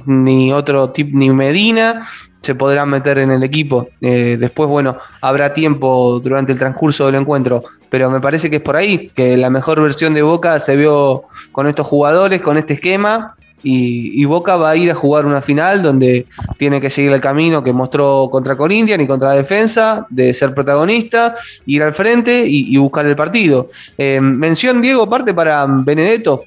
[0.07, 2.03] ni otro tipo, ni Medina
[2.41, 3.89] se podrán meter en el equipo.
[4.01, 8.63] Eh, después, bueno, habrá tiempo durante el transcurso del encuentro, pero me parece que es
[8.63, 12.75] por ahí, que la mejor versión de Boca se vio con estos jugadores, con este
[12.75, 16.27] esquema, y, y Boca va a ir a jugar una final donde
[16.59, 20.55] tiene que seguir el camino que mostró contra Corinthians y contra la defensa, de ser
[20.55, 21.35] protagonista,
[21.67, 23.69] ir al frente y, buscar el partido.
[23.97, 26.45] Eh, mención, Diego, parte para Benedetto,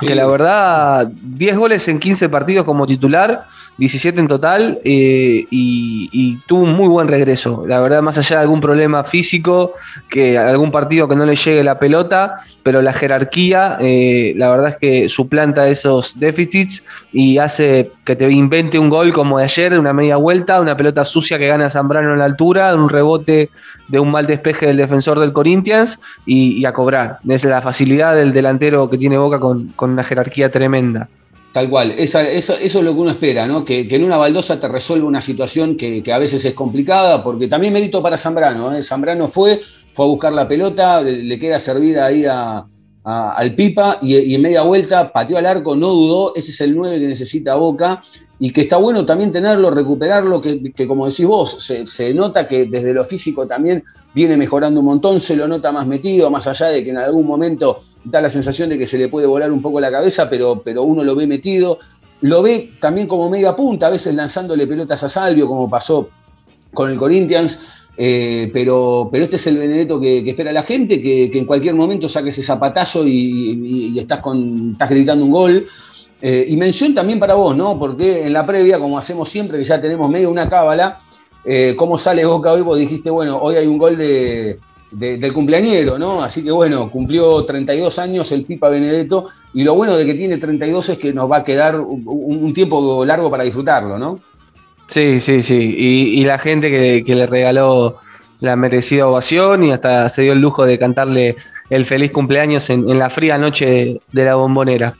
[0.00, 3.46] que la verdad, 10 goles en 15 partidos como titular,
[3.78, 7.64] 17 en total, eh, y, y tuvo un muy buen regreso.
[7.66, 9.74] La verdad, más allá de algún problema físico,
[10.08, 14.70] que algún partido que no le llegue la pelota, pero la jerarquía, eh, la verdad
[14.70, 16.82] es que suplanta esos déficits
[17.12, 21.04] y hace que te invente un gol como de ayer, una media vuelta, una pelota
[21.04, 23.50] sucia que gana Zambrano en la altura, un rebote
[23.90, 27.18] de un mal despeje del defensor del Corinthians y, a cobrar.
[27.28, 31.08] Es la facilidad del delantero que tiene Boca con, con una jerarquía tremenda.
[31.52, 33.64] Tal cual, eso, es lo que uno espera, ¿no?
[33.64, 37.48] Que, en una baldosa te resuelva una situación que, que a veces es complicada, porque
[37.48, 38.72] también mérito para Zambrano.
[38.72, 38.82] ¿eh?
[38.82, 39.60] Zambrano fue,
[39.92, 42.64] fue a buscar la pelota, le, le queda servida ahí a,
[43.04, 46.34] al Pipa y, en media vuelta pateó al arco, no dudó.
[46.34, 48.00] Ese es el 9 que necesita Boca
[48.38, 52.48] y que está bueno también tenerlo, recuperarlo, que, que como decís vos, se, se nota
[52.48, 53.84] que desde lo físico también
[54.14, 57.26] viene mejorando un montón, se lo nota más metido, más allá de que en algún
[57.26, 60.62] momento da la sensación de que se le puede volar un poco la cabeza, pero,
[60.64, 61.78] pero uno lo ve metido.
[62.22, 66.10] Lo ve también como media punta, a veces lanzándole pelotas a Salvio, como pasó
[66.72, 67.58] con el Corinthians.
[68.02, 72.08] Eh, pero, pero este es el Benedetto que, espera la gente, que, en cualquier momento
[72.08, 75.66] saques ese zapatazo y, estás, con, estás gritando un gol.
[76.22, 77.78] Eh, y mención también para vos, ¿no?
[77.78, 80.98] Porque en la previa, como hacemos siempre, que ya tenemos medio una cábala,
[81.44, 84.58] eh, cómo sale Boca hoy, vos dijiste, bueno, hoy hay un gol de,
[84.92, 86.22] de- del cumpleañero, ¿no?
[86.22, 90.38] Así que bueno, cumplió 32 años el Pipa Benedetto, y lo bueno de que tiene
[90.38, 94.20] 32 es que nos va a quedar un tiempo largo para disfrutarlo, ¿no?
[94.90, 95.76] Sí, sí, sí.
[95.78, 97.98] Y, y la gente que, le regaló
[98.40, 101.36] la merecida ovación y hasta se dio el lujo de cantarle
[101.68, 104.96] el feliz cumpleaños en, la fría noche de la bombonera.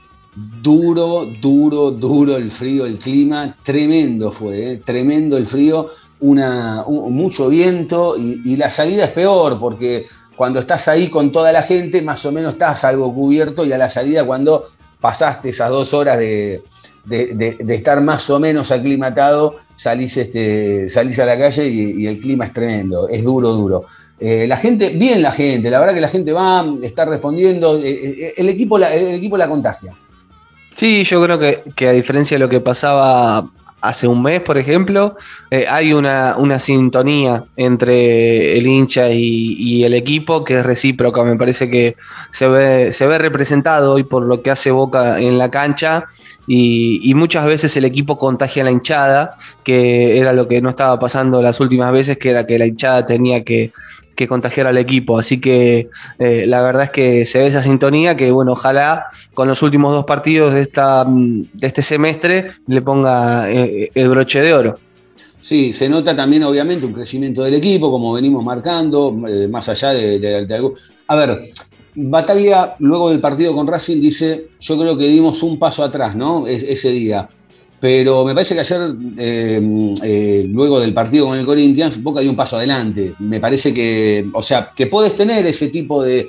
[0.62, 4.76] Duro, duro, duro el frío, el clima, tremendo fue, ¿eh?
[4.84, 5.88] tremendo el frío,
[6.20, 11.32] una, un- mucho viento y, y la salida es peor porque cuando estás ahí con
[11.32, 14.66] toda la gente, más o menos estás algo cubierto y a la salida cuando
[15.00, 16.62] pasaste esas dos horas de,
[17.04, 22.46] de- estar más o menos aclimatado, salís, este, salís a la calle y, el clima
[22.46, 23.84] es tremendo, es duro, duro.
[24.18, 27.90] Eh, la gente, bien la gente, la verdad que la gente va, está respondiendo, eh,
[27.90, 29.94] eh, el, equipo la, el equipo la contagia.
[30.74, 35.16] Sí, yo creo que a diferencia de lo que pasaba hace un mes, por ejemplo,
[35.50, 41.24] eh, hay una, una sintonía entre el hincha y, el equipo que es recíproca.
[41.24, 41.96] Me parece que
[42.30, 46.06] se ve, se ve representado hoy por lo que hace Boca en la cancha
[46.46, 50.68] y, y muchas veces el equipo contagia a la hinchada, que era lo que no
[50.68, 53.72] estaba pasando las últimas veces, que era que la hinchada tenía que,
[54.16, 55.18] que contagiar al equipo.
[55.18, 59.48] Así que eh, la verdad es que se ve esa sintonía que, bueno, ojalá con
[59.48, 64.40] los últimos dos partidos de, esta, mm, de este semestre le ponga eh, el broche
[64.42, 64.78] de oro.
[65.40, 69.90] Sí, se nota también obviamente un crecimiento del equipo, como venimos marcando, eh, más allá
[69.94, 70.74] de, de- algo.
[71.06, 71.40] A ver,
[71.94, 76.46] Bataglia luego del partido con Racing dice, yo creo que dimos un paso atrás, ¿no?
[76.46, 77.28] Es- ese día.
[77.80, 82.28] Pero me parece que ayer, eh, eh, luego del partido con el Corinthians, Boca dio
[82.28, 83.14] un paso adelante.
[83.20, 86.28] Me parece que, o sea, que puedes tener ese tipo de,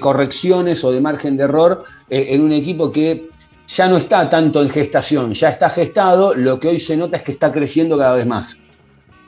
[0.00, 3.28] correcciones o de margen de error eh, en un equipo que
[3.68, 7.22] ya no está tanto en gestación, ya está gestado, lo que hoy se nota es
[7.22, 8.58] que está creciendo cada vez más.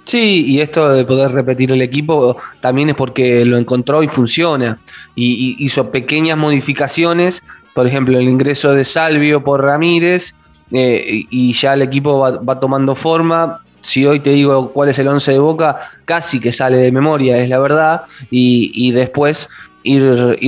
[0.05, 4.79] Sí, y esto de poder repetir el equipo también es porque lo encontró y funciona.
[5.15, 7.43] Y hizo pequeñas modificaciones,
[7.75, 10.35] por ejemplo, el ingreso de Salvio por Ramírez,
[10.75, 13.61] eh, y ya el equipo va, tomando forma.
[13.81, 17.39] Si hoy te digo cuál es el 11 de Boca, casi que sale de memoria,
[17.39, 19.49] es la verdad, y, después
[19.83, 20.03] ir,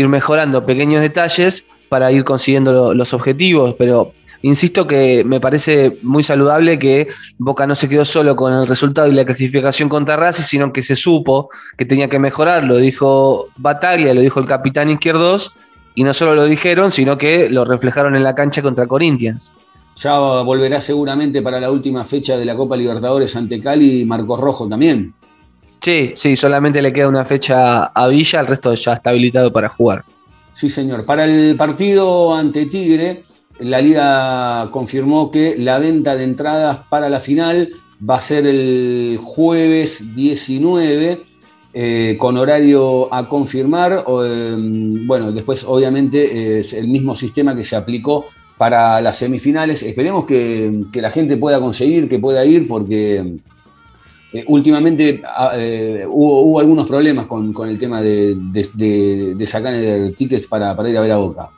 [0.08, 4.12] mejorando pequeños detalles para ir consiguiendo lo- los objetivos, pero
[4.42, 7.08] insisto que me parece muy saludable que
[7.38, 10.82] Boca no se quedó solo con el resultado y la clasificación contra Racing, sino que
[10.82, 15.52] se supo que tenía que mejorar, lo dijo Bataglia, lo dijo el capitán Izquierdos,
[15.94, 19.52] y no solo lo dijeron, sino que lo reflejaron en la cancha contra Corinthians.
[19.96, 24.68] Ya volverá seguramente para la última fecha de la Copa Libertadores ante Cali Marcos Rojo
[24.68, 25.14] también.
[25.80, 29.68] Sí, sí, solamente le queda una fecha a Villa, el resto ya está habilitado para
[29.68, 30.04] jugar.
[30.52, 31.04] Sí, señor.
[31.06, 33.24] Para el partido ante Tigre,
[33.60, 37.70] la liga confirmó que la venta de entradas para la final
[38.08, 41.24] va a ser el jueves 19.
[41.78, 44.04] eh, con horario a confirmar.
[44.06, 44.56] o, eh,
[45.06, 48.24] bueno, después obviamente es el mismo sistema que se aplicó
[48.58, 49.82] para las semifinales.
[49.82, 53.36] Esperemos que, la gente pueda conseguir, que pueda ir, porque
[54.32, 59.74] eh, últimamente ah, eh, hubo, hubo algunos problemas con, el tema de, de- de- sacar
[60.16, 61.50] tickets para ir a ver a Boca.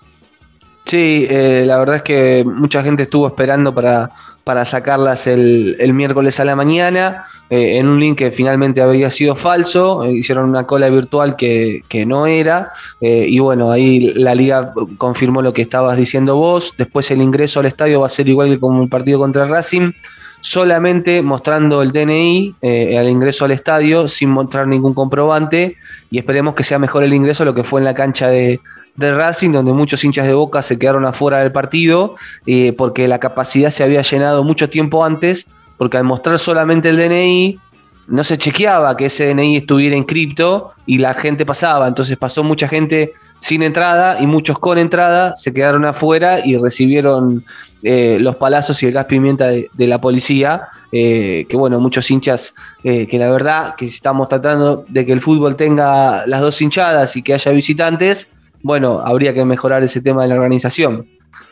[0.89, 4.11] Sí, eh, la verdad es que mucha gente estuvo esperando para,
[4.43, 9.11] para sacarlas el, el miércoles a la mañana eh, en un link que finalmente había
[9.11, 10.03] sido falso.
[10.05, 12.71] eh, hicieron una cola virtual que, que no era.
[13.03, 16.73] eh, y bueno, ahí la liga confirmó lo que estabas diciendo vos.
[16.79, 19.93] Después el ingreso al estadio va a ser igual que como el partido contra Racing.
[20.41, 25.77] Solamente mostrando el DNI eh, al ingreso al estadio sin mostrar ningún comprobante
[26.11, 28.61] y esperemos que sea mejor el ingreso a lo que fue en la cancha de,
[28.97, 33.71] Racing, donde muchos hinchas de Boca se quedaron afuera del partido, eh, porque la capacidad
[33.71, 35.47] se había llenado mucho tiempo antes,
[35.77, 37.61] porque al mostrar solamente el DNI,
[38.09, 41.87] no se chequeaba que ese DNI estuviera en cripto y la gente pasaba.
[41.87, 47.45] Entonces pasó mucha gente sin entrada y muchos con entrada, se quedaron afuera y recibieron
[47.83, 50.69] eh, los palazos y el gas pimienta de, la policía.
[50.91, 55.21] eh, que bueno, muchos hinchas eh, que la verdad que estamos tratando de que el
[55.21, 58.29] fútbol tenga las dos hinchadas y que haya visitantes,
[58.63, 61.07] bueno, habría que mejorar ese tema de la organización.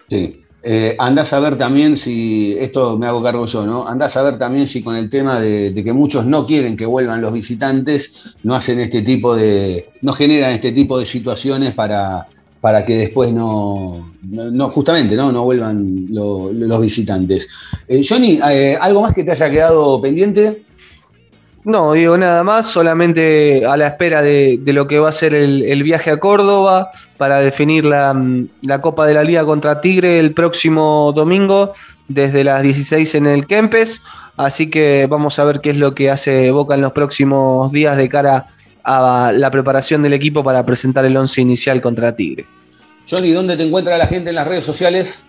[0.09, 0.41] Sí.
[0.69, 0.97] Eh,
[1.33, 3.87] a ver también si, esto me hago cargo yo, ¿no?
[3.87, 7.21] Andás a ver también si con el tema de, que muchos no quieren que vuelvan
[7.23, 12.27] los visitantes, no hacen este tipo de, no generan este tipo de situaciones para,
[12.61, 15.31] para que después no, no, justamente, ¿no?
[15.31, 17.47] No vuelvan lo- los visitantes.
[17.87, 20.63] Eh, Johnny, eh, ¿algo más que te haya quedado pendiente?
[21.67, 25.35] No, digo nada más, solamente a la espera de, de lo que va a ser
[25.35, 29.81] el, el viaje a Córdoba para definir la, mm, la Copa de la Liga contra
[29.81, 31.73] Tigre el próximo domingo
[32.07, 34.01] desde las 16 en el Kempes.
[34.37, 37.97] Así que vamos a ver qué es lo que hace Boca en los próximos días
[37.97, 38.47] de cara
[38.85, 42.47] a la preparación del equipo para presentar el once inicial contra Tigre.
[43.11, 45.25] Johnny, ¿dónde te encuentra la gente en las redes sociales?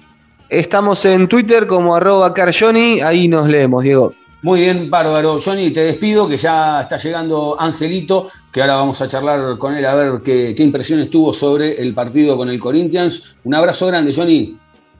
[0.49, 4.13] Estamos en Twitter como arroba carjohnny, ahí nos leemos, Diego.
[4.43, 5.39] Muy bien, bárbaro.
[5.43, 9.85] Johnny, te despido, que ya está llegando Angelito, que ahora vamos a charlar con él
[9.85, 13.35] a ver qué, qué impresiones tuvo sobre el partido con el Corinthians.
[13.43, 14.55] Un abrazo grande, Johnny.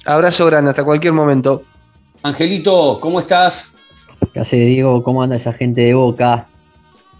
[0.05, 1.63] Abrazo grande, hasta cualquier momento.
[2.23, 3.75] Angelito, ¿cómo estás?
[4.33, 5.03] ¿Qué hace Diego?
[5.03, 6.47] ¿Cómo anda esa gente de Boca?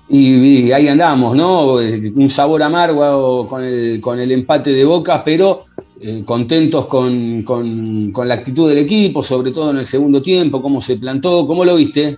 [0.09, 1.73] Y, y ahí andamos, ¿no?
[1.73, 5.61] Un sabor amargo con el, con el empate de Boca, pero
[6.01, 10.79] eh, contentos con, con- la actitud del equipo, sobre todo en el segundo tiempo, cómo
[10.81, 12.17] se plantó, ¿cómo lo viste?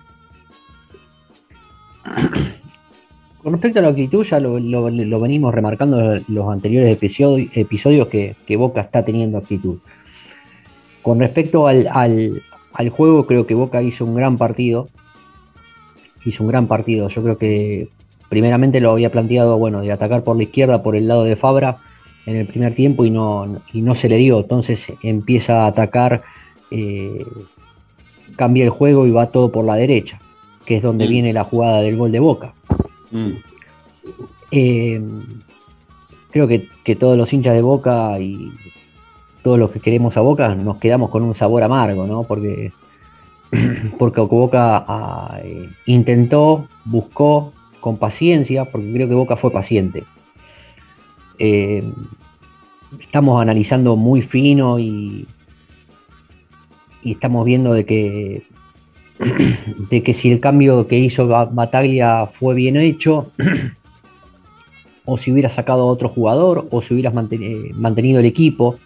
[3.44, 8.10] Con respecto a la actitud, ya lo, lo- venimos remarcando en los anteriores episodios, episodios
[8.10, 9.78] que, que Boca está teniendo actitud.
[11.02, 12.42] Con respecto al, al-
[12.74, 14.90] al juego, creo que Boca hizo un gran partido.
[16.26, 17.08] Hizo un gran partido.
[17.08, 17.88] Yo creo que
[18.28, 21.78] primeramente lo había planteado, bueno, de atacar por la izquierda, por el lado de Fabra
[22.30, 24.40] en el primer tiempo y no, y no se le dio.
[24.40, 26.22] Entonces empieza a atacar,
[26.70, 27.26] eh,
[28.36, 30.20] cambia el juego y va todo por la derecha,
[30.66, 31.10] que es donde Mm.
[31.10, 32.54] viene la jugada del gol de Boca.
[33.12, 33.32] Mm.
[34.52, 35.02] Eh,
[36.30, 38.52] creo que, que todos los hinchas de Boca y
[39.42, 42.24] todos los que queremos a Boca nos quedamos con un sabor amargo, ¿no?
[42.24, 42.72] Porque,
[43.98, 50.04] porque Boca ah, eh, intentó, buscó con paciencia, porque creo que Boca fue paciente.
[51.40, 51.84] Eh,
[53.00, 55.28] estamos analizando muy fino y,
[57.04, 58.44] y estamos viendo de que,
[59.90, 63.32] de que si el cambio que hizo Ba- Bataglia fue bien hecho,
[65.06, 68.78] o si hubieras sacado a otro jugador, o si hubieras eh, mantenido el equipo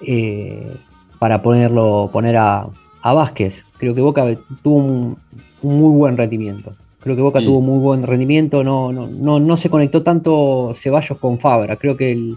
[0.00, 0.74] eh,
[1.18, 2.66] para ponerlo, poner a,
[3.02, 3.62] a Vázquez.
[3.78, 4.24] Creo que Boca
[4.62, 5.16] tuvo un,
[5.62, 6.74] un muy buen rendimiento.
[7.00, 7.44] Creo que Boca Mm.
[7.44, 8.62] tuvo muy buen rendimiento.
[8.64, 11.76] No, no, no, no se conectó tanto Ceballos con Fabra.
[11.76, 12.36] Creo que el,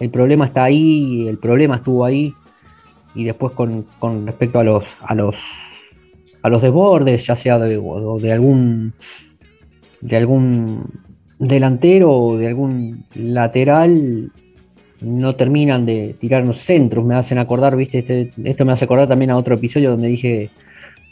[0.00, 2.32] el problema está ahí, el problema estuvo ahí.
[3.14, 5.36] Y después con, con respecto a los, a los
[6.42, 7.74] a los desbordes, ya sea de,
[8.32, 8.92] algún
[10.00, 10.84] de algún
[11.38, 14.30] delantero o de algún lateral,
[15.00, 17.04] no terminan de tirarnos centros.
[17.04, 20.50] Me hacen acordar, viste, Este- esto me hace acordar también a otro episodio donde dije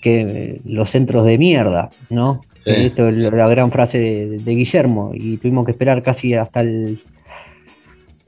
[0.00, 2.42] que eh, los centros de mierda, ¿no?
[2.64, 2.72] Sí.
[2.76, 7.00] Esto es la gran frase de, de Guillermo y tuvimos que esperar casi hasta el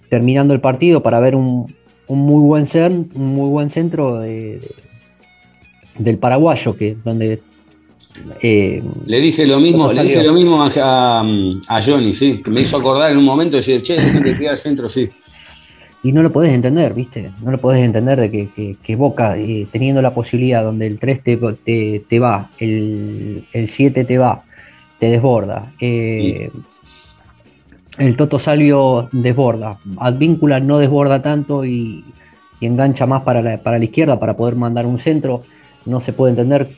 [0.09, 1.75] terminando el partido para ver un,
[2.07, 4.75] un muy buen cen- un muy buen centro de- de-
[5.98, 7.40] del paraguayo que donde
[8.42, 11.25] eh, Le dije lo mismo, le dije lo mismo a, a-
[11.69, 14.35] a Johnny, sí, que me hizo acordar en un momento de decir, che, dejen de
[14.35, 15.09] tirar centro, sí.
[16.02, 17.31] y no lo podés entender, ¿viste?
[17.42, 20.98] No lo podés entender de que, que- que Boca, eh, teniendo la posibilidad donde el
[20.98, 24.42] 3 te, te- te va, el, el 7 te va,
[24.98, 26.50] te desborda, eh,
[27.99, 29.79] el Toto Salvio desborda.
[29.99, 32.05] Advíncula no desborda tanto y,
[32.61, 35.42] y engancha más para la, para la izquierda para poder mandar un centro.
[35.87, 36.69] No se puede entender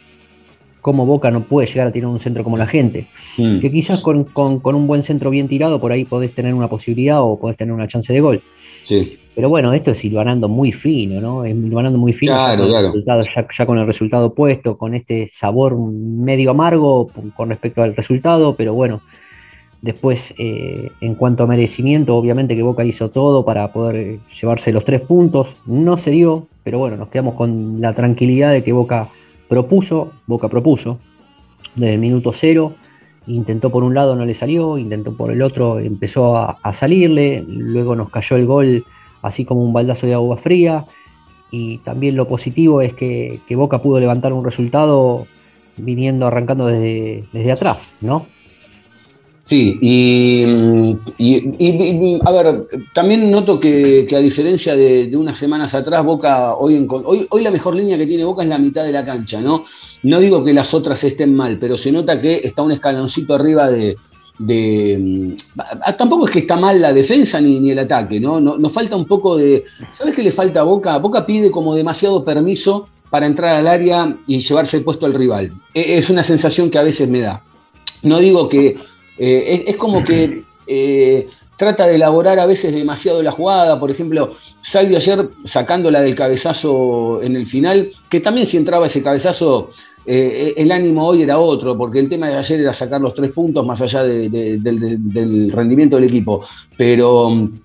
[0.80, 3.06] cómo Boca no puede llegar a tirar un centro como la gente.
[3.36, 3.60] Mm.
[3.60, 6.68] Que quizás con, con- con un buen centro bien tirado, por ahí podés tener una
[6.68, 8.40] posibilidad o podés tener una chance de gol.
[8.82, 9.18] Sí.
[9.34, 11.44] Pero bueno, esto es silvanando muy fino, ¿no?
[11.44, 12.86] Es silvanando muy fino Claro, claro.
[12.88, 17.94] resultado- ya- ya con el resultado puesto, con este sabor medio amargo con respecto al
[17.94, 19.02] resultado, pero bueno,
[19.82, 24.72] después eh, en cuanto a merecimiento, obviamente que Boca hizo todo para poder eh, llevarse
[24.72, 28.72] los tres puntos, no se dio, pero bueno, nos quedamos con la tranquilidad de que
[28.72, 29.08] Boca
[29.48, 30.98] propuso, Boca propuso,
[31.74, 32.74] desde el minuto cero,
[33.26, 37.96] intentó por un lado, no le salió, intentó por el otro, empezó a, salirle, luego
[37.96, 38.84] nos cayó el gol
[39.22, 40.84] así como un baldazo de agua fría,
[41.50, 45.26] y también lo positivo es que, que Boca pudo levantar un resultado
[45.76, 48.26] viniendo, arrancando desde, desde atrás, ¿no?
[49.50, 50.44] Sí, y,
[51.18, 56.54] y- a ver, también noto que, que a diferencia de, de unas semanas atrás, Boca
[56.54, 59.04] hoy, encon- hoy, hoy la mejor línea que tiene Boca es la mitad de la
[59.04, 59.64] cancha, ¿no?
[60.04, 63.68] No digo que las otras estén mal, pero se nota que está un escaloncito arriba
[63.68, 63.96] de...
[64.38, 68.38] de, mm, tampoco es que está mal la defensa ni, ni el ataque, ¿no?
[68.40, 69.64] No- Nos falta un poco de...
[69.90, 70.96] ¿Sabes qué le falta a Boca?
[70.98, 75.52] Boca pide como demasiado permiso para entrar al área y llevarse puesto al rival.
[75.74, 77.42] E- Es una sensación que a veces me da.
[78.04, 78.76] No digo que
[79.20, 83.78] eh, es, como que eh, trata de elaborar a veces demasiado la jugada.
[83.78, 89.02] Por ejemplo, Salvio ayer sacándola del cabezazo en el final, que también si entraba ese
[89.02, 89.70] cabezazo,
[90.06, 93.30] eh, el ánimo hoy era otro, porque el tema de ayer era sacar los tres
[93.32, 96.40] puntos más allá de- de- del- rendimiento del equipo.
[96.78, 97.60] Pero mm,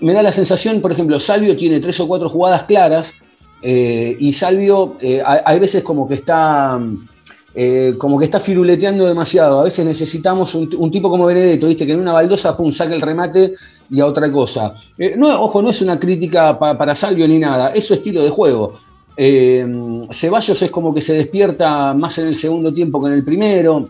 [0.00, 3.14] me da la sensación, por ejemplo, Salvio tiene tres o cuatro jugadas claras
[3.62, 7.08] y Salvio hay, hay veces como que está mm,
[7.54, 9.60] eh, como que está firuleteando demasiado.
[9.60, 11.86] A veces necesitamos un, tipo como Benedetto, ¿viste?
[11.86, 13.54] que en una baldosa pum, saca el remate
[13.90, 14.74] y a otra cosa.
[14.96, 18.22] Eh, no, ojo, no es una crítica pa- para Salvio ni nada, es su estilo
[18.22, 18.74] de juego.
[19.16, 19.66] Eh,
[20.10, 23.88] Ceballos es como que se despierta más en el segundo tiempo que en el primero.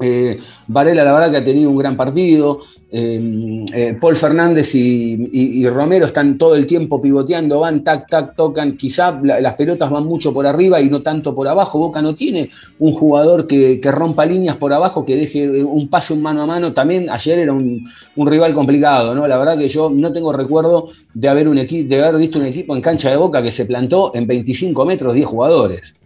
[0.00, 2.60] Eh, Varela, la verdad que ha tenido un gran partido.
[2.90, 8.76] Eh, eh, Paul Fernández y, Romero están todo el tiempo pivoteando, van, tac, tac, tocan.
[8.76, 11.78] Quizá la- las pelotas van mucho por arriba y no tanto por abajo.
[11.78, 16.22] Boca no tiene un jugador que, rompa líneas por abajo, que deje un pase un
[16.22, 16.72] mano a mano.
[16.72, 17.86] También ayer era un,
[18.16, 19.26] rival complicado, ¿no?
[19.26, 22.74] La verdad que yo no tengo recuerdo de haber, un de haber visto un equipo
[22.74, 25.96] en cancha de Boca que se plantó en 25 metros 10 jugadores.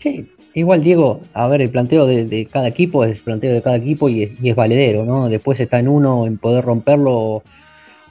[0.00, 3.62] Sí, igual Diego, a ver, el planteo de, de cada equipo es el planteo de
[3.62, 5.28] cada equipo y es, y es valedero, ¿no?
[5.28, 7.42] Después está en uno en poder romperlo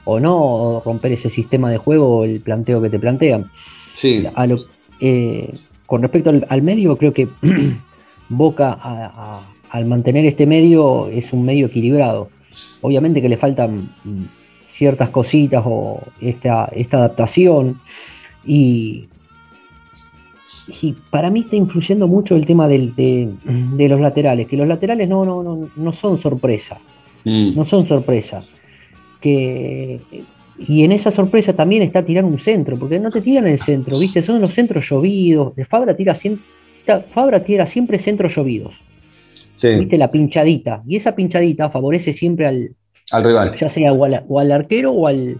[0.04, 3.46] o, no, o romper ese sistema de juego, el planteo que te plantean.
[3.92, 4.26] Sí.
[4.34, 4.64] A lo-
[5.00, 5.52] eh,
[5.86, 7.28] con respecto al, al medio, creo que
[8.28, 12.30] Boca, a- a- al mantener este medio, es un medio equilibrado.
[12.80, 14.22] Obviamente que le faltan mm,
[14.68, 17.80] ciertas cositas o esta, esta adaptación
[18.46, 19.04] y,
[20.82, 24.68] y para mí está influyendo mucho el tema del- de, de los laterales, que los
[24.68, 26.78] laterales no, no, no, no son sorpresa,
[27.24, 27.54] Mm.
[27.56, 28.44] no son sorpresa.
[29.20, 30.00] Que,
[30.66, 33.98] y en esa sorpresa también está tirar un centro, porque no te tiran el centro,
[33.98, 34.22] ¿viste?
[34.22, 35.54] Son los centros llovidos.
[35.56, 36.16] De Fabra tira,
[37.12, 38.74] Fabra tira siempre centros llovidos,
[39.54, 39.98] Sí, ¿viste?
[39.98, 40.82] La pinchadita.
[40.86, 42.70] Y esa pinchadita favorece siempre al,
[43.10, 43.56] al rival.
[43.56, 45.36] ya sea o al, o al arquero o al,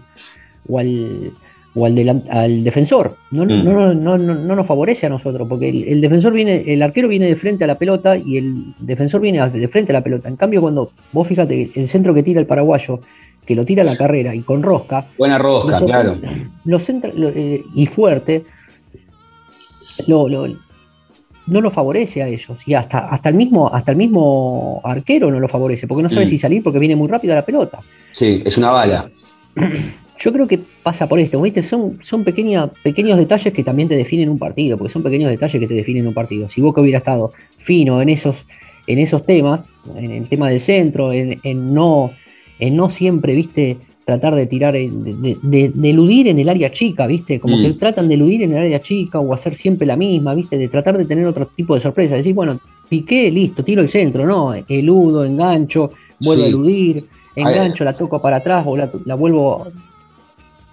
[0.67, 1.31] o al,
[1.75, 3.15] o al, defensor.
[3.31, 3.63] No, Mm.
[3.63, 7.07] no, no, no, no nos favorece a nosotros, porque el, el defensor viene, el arquero
[7.07, 10.03] viene de frente a la pelota y el defensor viene a- de frente a la
[10.03, 10.27] pelota.
[10.29, 12.99] En cambio, cuando vos fíjate el centro que tira el paraguayo,
[13.45, 16.15] que lo tira a la carrera y con rosca, Buena rosca, nosotros- claro.
[17.15, 18.43] lo, eh, y fuerte,
[20.07, 20.47] lo, lo-
[21.47, 22.57] no lo favorece a ellos.
[22.67, 26.25] Y hasta, hasta, el mismo, hasta el mismo arquero no lo favorece, porque no sabe
[26.25, 26.29] Mm.
[26.29, 27.79] si salir porque viene muy rápido la pelota.
[28.11, 29.09] Sí, es una bala.
[30.21, 31.63] Yo creo que pasa por esto, ¿viste?
[31.63, 35.59] Son, son pequeña- pequeños detalles que también te definen un partido, porque son pequeños detalles
[35.59, 36.49] que te definen un partido.
[36.49, 38.45] Si Boca hubiera estado fino en esos,
[38.87, 39.63] en esos temas,
[39.97, 42.11] en el tema del centro, en, en no,
[42.59, 43.77] en no siempre, ¿viste?
[44.03, 47.39] Tratar de tirar, en- de, de- de- de eludir en el área chica, ¿viste?
[47.39, 47.61] Como Mm.
[47.61, 50.57] que tratan de eludir en el área chica o hacer siempre la misma, ¿viste?
[50.57, 52.15] De tratar de tener otro tipo de sorpresa.
[52.15, 52.59] Decir, bueno,
[52.89, 57.05] piqué, listo, tiro el centro, no, eludo, engancho, vuelvo a eludir,
[57.35, 59.67] engancho, la toco para atrás o la, la vuelvo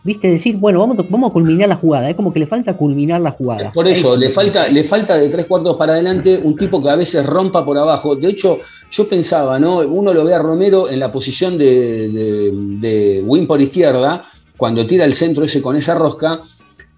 [0.07, 2.75] viste decir, bueno, vamos, a- vamos a culminar la jugada, es como que le falta
[2.77, 3.73] culminar la jugada.
[3.73, 6.97] Por eso, le falta, le falta de tres cuartos para adelante un tipo que a
[6.97, 8.17] veces rompa por abajo.
[8.17, 8.59] De hecho,
[8.91, 9.81] yo pensaba, ¿no?
[9.81, 14.23] Uno lo ve a Romero en la posición de, de, de win por izquierda,
[14.57, 16.41] cuando tira el centro ese con esa rosca,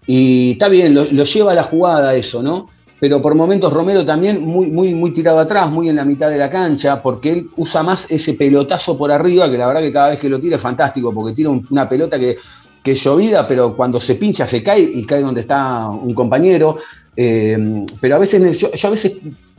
[0.06, 2.68] y está bien, lo, lo lleva a la jugada eso, ¿no?
[3.00, 6.36] pero por momentos Romero también muy, muy, muy tirado atrás, muy en la mitad de
[6.36, 10.08] la cancha, porque él usa más ese pelotazo por arriba, que la verdad que cada
[10.08, 12.36] vez que lo tira es fantástico, porque tira un- una pelota que,
[12.82, 16.76] que es llovida, pero cuando se pincha se cae y cae donde está un compañero.
[17.16, 19.12] Eh, pero a veces, yo, yo a veces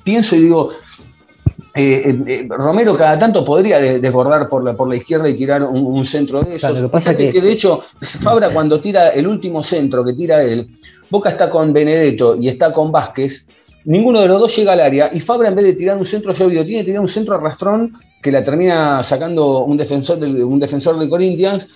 [0.03, 0.69] pienso y digo,
[1.75, 5.63] eh, eh, Romero cada tanto podría de- desbordar por la, por la izquierda y tirar
[5.63, 6.61] un, un centro de esos.
[6.71, 7.83] Claro, lo que pasa que- de hecho,
[8.21, 10.69] Fabra cuando tira el último centro que tira él,
[11.09, 13.47] Boca está con Benedetto y está con Vázquez,
[13.85, 16.33] ninguno de los dos llega al área y Fabra en vez de tirar un centro
[16.33, 17.91] llovido, tiene que tirar un centro arrastrón
[18.21, 21.67] que la termina sacando un defensor del, un defensor de Corinthians.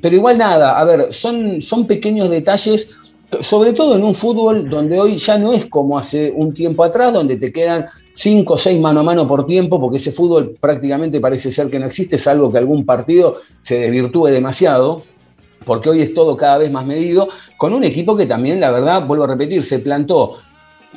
[0.00, 2.96] Pero igual nada, a ver, son, son pequeños detalles,
[3.40, 7.12] sobre todo en un fútbol donde hoy ya no es como hace un tiempo atrás,
[7.12, 11.20] donde te quedan cinco o seis mano a mano por tiempo, porque ese fútbol prácticamente
[11.20, 15.02] parece ser que no existe, salvo que algún partido se desvirtúe demasiado
[15.66, 19.04] porque hoy es todo cada vez más medido, con un equipo que también, la verdad,
[19.04, 20.36] vuelvo a repetir, se plantó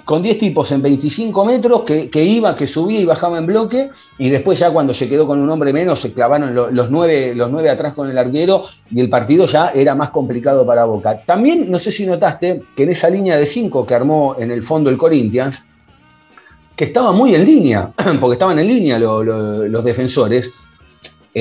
[0.06, 4.30] con 10 tipos en 25 metros, que, iba, que subía y bajaba en bloque, y
[4.30, 7.52] después ya cuando se quedó con un hombre menos, se clavaron lo- los, nueve, los
[7.52, 11.22] nueve atrás con el arquero, y el partido ya era más complicado para Boca.
[11.26, 14.64] También, no sé si notaste, que en esa línea de 5 que armó en el
[14.64, 15.64] fondo el Corinthians,
[16.76, 20.50] que estaba muy en línea, porque estaban en línea lo- lo- los defensores,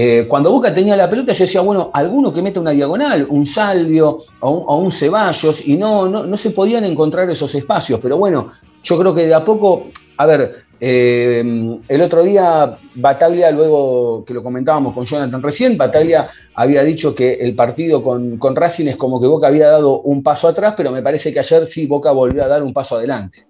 [0.01, 3.45] eh, cuando Boca tenía la pelota, yo decía, bueno, alguno que meta una diagonal, un
[3.45, 7.99] Salvio o un, Ceballos, y no, no, no se podían encontrar esos espacios.
[7.99, 8.47] Pero bueno,
[8.81, 14.35] yo creo que de a poco, a ver, eh, el otro día Bataglia, luego que
[14.35, 18.97] lo comentábamos con Jonathan recién, Bataglia había dicho que el partido con, con Racing es
[18.97, 22.13] como que Boca había dado un paso atrás, pero me parece que ayer sí Boca
[22.13, 23.49] volvió a dar un paso adelante.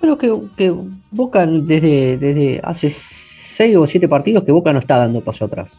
[0.00, 0.74] Creo que, que
[1.12, 2.92] Boca desde, desde hace
[3.60, 5.76] seis o siete partidos que Boca no está dando paso atrás.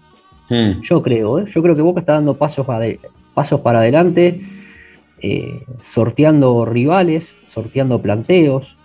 [0.83, 1.45] Yo creo, ¿eh?
[1.51, 4.39] yo creo que Boca está dando pasos, para adelante,
[5.19, 8.77] eh, sorteando rivales, sorteando planteos,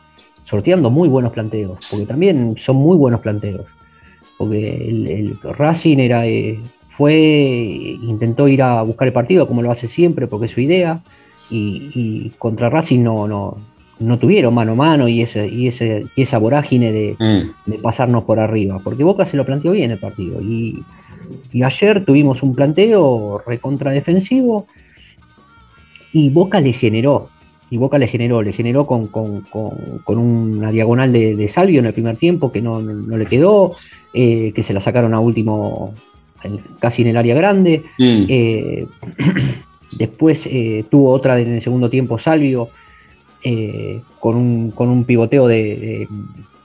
[0.44, 3.66] sorteando muy buenos planteos, porque también son muy buenos planteos.
[4.38, 9.70] Porque el, el Racing era, eh, fue, intentó ir a buscar el partido como lo
[9.70, 11.02] hace siempre, porque es su idea,
[11.50, 13.58] y, y contra Racing no, no,
[13.98, 17.16] no tuvieron mano a mano y, ese, y, ese, y esa vorágine de,
[17.66, 20.40] de pasarnos por arriba, porque Boca se lo planteó bien el partido.
[20.42, 20.82] Y,
[21.52, 24.66] y ayer tuvimos un planteo recontra defensivo
[26.12, 27.28] y Boca le generó,
[27.70, 31.80] y Boca le generó, le generó con, con- con- con una diagonal de, de Salvio
[31.80, 33.72] en el primer tiempo que no, no- no le quedó,
[34.14, 35.94] eh, que se la sacaron a último
[36.42, 37.82] en- casi en el área grande.
[38.28, 38.86] Eh,
[39.98, 42.68] después eh, tuvo otra en el segundo tiempo Salvio
[43.48, 46.08] eh, con, un, con un pivoteo de,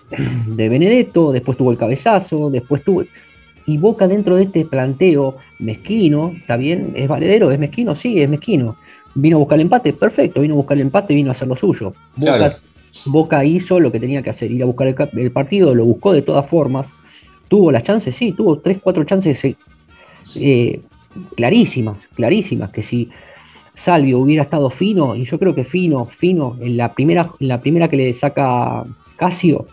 [0.10, 3.04] de, de Benedetto, después tuvo el cabezazo, después tuvo...
[3.68, 6.94] Y Boca dentro de este planteo mezquino, ¿está bien?
[6.96, 7.52] ¿Es valedero?
[7.52, 7.96] ¿Es mezquino?
[7.96, 8.78] Sí, es mezquino.
[9.14, 11.56] Vino a buscar el empate, perfecto, vino a buscar el empate, vino a hacer lo
[11.56, 11.94] suyo.
[12.16, 12.56] Boca, Claro.
[13.06, 16.24] Boca hizo lo que tenía que hacer, ir a buscar el, partido, lo buscó de
[16.24, 16.88] todas formas.
[17.48, 19.46] Tuvo las chances, sí, tuvo tres, cuatro chances
[20.36, 20.82] eh,
[21.36, 23.12] clarísimas, clarísimas, que si
[23.74, 27.62] Salvio hubiera estado fino, y yo creo que fino, fino, en la primera, en la
[27.62, 28.84] primera que le saca
[29.16, 29.68] Casio,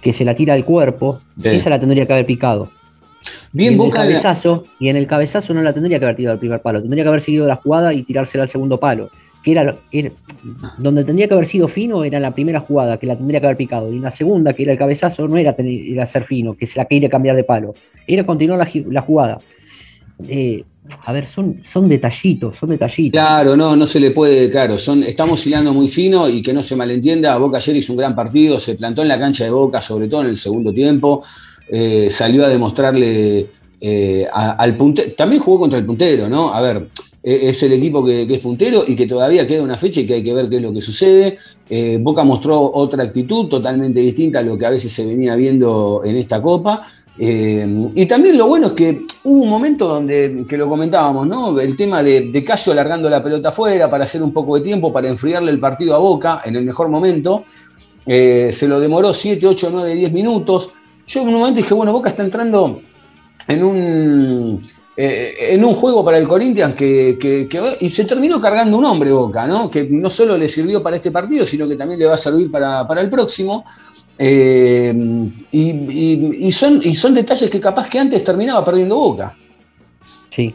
[0.00, 1.48] que se la tira al cuerpo, Sí.
[1.50, 2.70] esa la tendría que haber picado.
[3.52, 6.16] Bien, y en el la- cabezazo, y en el cabezazo no la tendría que haber
[6.16, 9.10] tirado al primer palo, tendría que haber seguido la jugada y tirársela al segundo palo.
[9.42, 10.10] Que era, era-
[10.78, 13.56] donde tendría que haber sido fino era la primera jugada, que la tendría que haber
[13.56, 13.90] picado.
[13.90, 16.66] Y en la segunda, que era el cabezazo, no era, tener- era ser fino, que
[16.66, 17.74] se la quería cambiar de palo.
[18.06, 19.38] Era continuar la, la jugada.
[20.28, 20.64] Eh,
[21.04, 23.12] a ver, son, son detallitos, son detallitos.
[23.12, 26.62] Claro, no, no se le puede, claro, son, estamos hilando muy fino y que no
[26.62, 29.80] se malentienda, Boca ayer hizo un gran partido, se plantó en la cancha de Boca,
[29.80, 31.22] sobre todo en el segundo tiempo,
[31.68, 33.46] eh, salió a demostrarle
[33.80, 36.52] eh, al puntero, también jugó contra el puntero, ¿no?
[36.52, 36.88] A ver,
[37.22, 40.06] eh, es el equipo que, que es puntero y que todavía queda una fecha y
[40.06, 41.38] que hay que ver qué es lo que sucede.
[41.68, 46.02] Eh, Boca mostró otra actitud totalmente distinta a lo que a veces se venía viendo
[46.04, 46.82] en esta Copa.
[47.18, 51.58] Eh, y también lo bueno es que hubo un momento donde, que lo comentábamos, ¿no?
[51.60, 54.92] El tema de, de Casio alargando la pelota afuera para hacer un poco de tiempo,
[54.92, 57.44] para enfriarle el partido a Boca en el mejor momento.
[58.06, 60.70] Eh, se lo demoró 7, 8, 9, 10 minutos.
[61.06, 62.80] Yo en un momento dije, bueno, Boca está entrando
[63.46, 64.62] en un,
[64.96, 69.46] eh, en un juego para el Corinthians que- y se terminó cargando un hombre Boca,
[69.46, 69.70] ¿no?
[69.70, 72.50] Que no solo le sirvió para este partido, sino que también le va a servir
[72.50, 73.64] para, para el próximo.
[74.22, 74.92] Eh,
[75.50, 79.34] y, y- y son, y son detalles que capaz que antes terminaba perdiendo Boca.
[80.30, 80.54] Sí,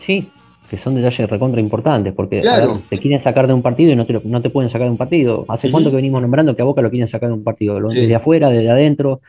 [0.00, 0.26] sí,
[0.70, 2.72] que son detalles recontra importantes, porque a Claro.
[2.74, 4.86] ver, te quieren sacar de un partido y no te, lo- no te pueden sacar
[4.86, 5.44] de un partido.
[5.48, 7.78] ¿Hace cuánto que venimos nombrando que a Boca lo quieren sacar de un partido?
[7.78, 8.00] Lo- Sí.
[8.00, 9.20] Desde afuera, desde adentro.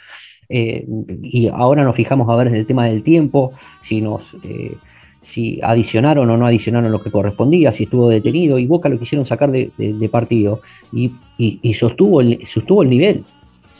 [0.48, 0.86] eh,
[1.24, 4.76] y ahora nos fijamos a ver el tema del tiempo, si nos, eh,
[5.20, 9.26] si adicionaron o no adicionaron lo que correspondía, si estuvo detenido, y Boca lo quisieron
[9.26, 10.62] sacar de, de- de partido.
[10.94, 13.26] Y, y- y sostuvo, el, sostuvo el nivel.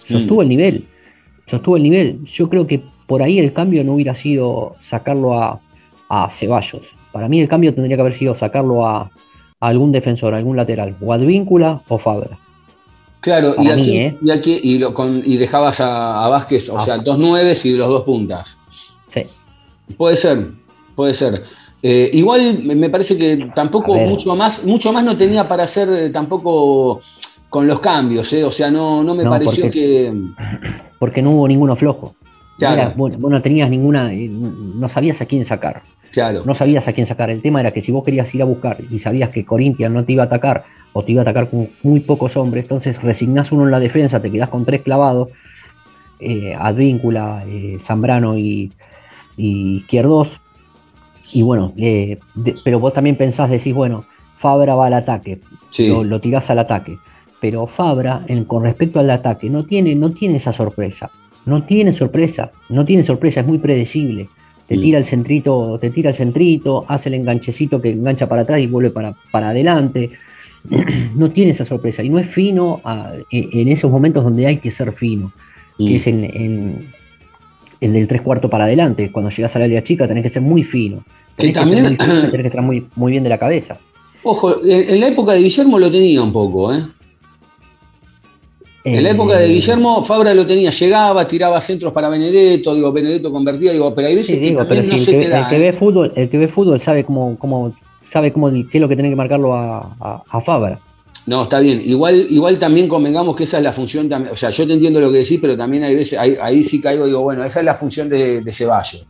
[0.08, 0.88] Sostuvo el nivel.
[1.48, 2.20] Sostuvo el nivel.
[2.26, 5.60] Yo creo que por ahí el cambio no hubiera sido sacarlo a,
[6.10, 6.84] a Ceballos.
[7.12, 9.10] Para mí el cambio tendría que haber sido sacarlo a, a
[9.68, 12.38] algún defensor, a algún lateral, o Advíncula o Fabra.
[13.22, 14.18] Claro, y mí, aquí, ¿eh?
[14.22, 16.82] y, aquí y, lo- con- y dejabas a, a Vázquez, o Ah.
[16.82, 18.60] sea, dos nueves y los dos puntas.
[19.14, 19.24] Sí.
[19.98, 20.48] Puede ser,
[20.96, 21.44] puede ser.
[21.82, 26.10] Eh, igual me parece que tampoco mucho más, mucho más no tenía para hacer eh,
[26.10, 27.00] tampoco
[27.56, 28.44] con los cambios, ¿eh?
[28.44, 30.14] o sea, no, no me No, pareció porque- que.
[31.00, 32.16] Porque no hubo ninguno flojo.
[32.58, 32.82] Claro.
[32.82, 35.84] era- vos, vos no tenías ninguna, eh, no sabías a quién sacar.
[36.12, 36.44] Claro.
[36.46, 37.30] No sabías a quién sacar.
[37.30, 40.04] El tema era que si vos querías ir a buscar y sabías que Corinthians no
[40.04, 43.52] te iba a atacar o te iba a atacar con muy pocos hombres, entonces resignás
[43.54, 45.30] uno en la defensa, te quedás con tres clavados,
[46.20, 48.72] eh, Advíncula, eh, Zambrano y,
[49.38, 50.42] y Izquierdos.
[51.34, 54.06] Y bueno, eh, de- pero vos también pensás, decís, bueno,
[54.40, 55.40] Fabra va al ataque,
[55.70, 55.88] Sí.
[55.90, 56.98] lo, lo tirás al ataque.
[57.46, 61.12] Pero Fabra, en- con respecto al ataque, no tiene, no tiene esa sorpresa.
[61.46, 64.30] No tiene sorpresa, no tiene sorpresa, es muy predecible.
[64.68, 64.82] Te Mm.
[64.82, 68.66] tira el centrito, te tira el centrito, hace el enganchecito que engancha para atrás y
[68.66, 70.10] vuelve para, para adelante.
[71.16, 74.72] No tiene esa sorpresa y no es fino ah, en esos momentos donde hay que
[74.72, 75.32] ser fino,
[75.78, 75.86] Mm.
[75.88, 76.88] que es en, en-
[77.80, 79.12] en del tres cuartos para adelante.
[79.12, 81.04] Cuando llegas al área chica tenés que ser muy fino.
[81.36, 83.78] Tenés que, también- muy fino, tenés que estar muy, muy bien de la cabeza.
[84.24, 86.80] Ojo, en, en la época de Guillermo lo tenía un poco, ¿eh?
[88.86, 92.92] En la época de Eh, Guillermo, Fabra lo tenía, llegaba, tiraba centros para Benedetto, digo,
[92.92, 95.26] Benedetto convertía, digo, pero hay veces Sí, que digo, también pero no el, se que,
[95.26, 95.60] el que ¿eh?
[95.60, 97.74] ve fútbol, el que ve fútbol sabe cómo, cómo
[98.14, 100.80] sabe cómo qué es lo que tiene que marcarlo a, a, a Fabra.
[101.26, 101.82] No, está bien.
[101.84, 104.32] Igual, igual también convengamos que esa es la función también.
[104.32, 106.80] O sea, yo te entiendo lo que decís, pero también hay veces, ahí, ahí sí
[106.80, 109.08] caigo digo, bueno, esa es la función de, de Ceballos.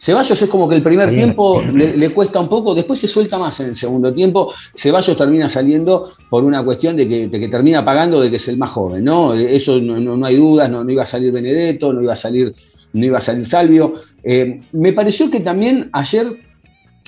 [0.00, 1.24] Ceballos es como que el primer Bien.
[1.24, 4.52] tiempo le, le cuesta un poco, después se suelta más en el segundo tiempo.
[4.76, 8.48] Ceballos termina saliendo por una cuestión de que, de que termina pagando de que es
[8.48, 9.34] el más joven, ¿no?
[9.34, 12.16] Eso no, no- no hay dudas, no, no iba a salir Benedetto, no iba a
[12.16, 12.54] salir,
[12.92, 13.94] no iba a salir Salvio.
[14.22, 16.26] Eh, me pareció que también ayer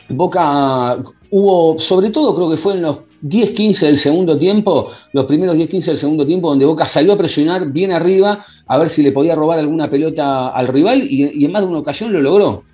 [0.09, 0.99] Boca
[1.31, 5.85] hubo, sobre todo creo que fue en los 10-15 del segundo tiempo, los primeros 10-15
[5.87, 9.35] del segundo tiempo, donde Boca salió a presionar bien arriba a ver si le podía
[9.35, 12.65] robar alguna pelota al rival y, y en más de una ocasión lo logró.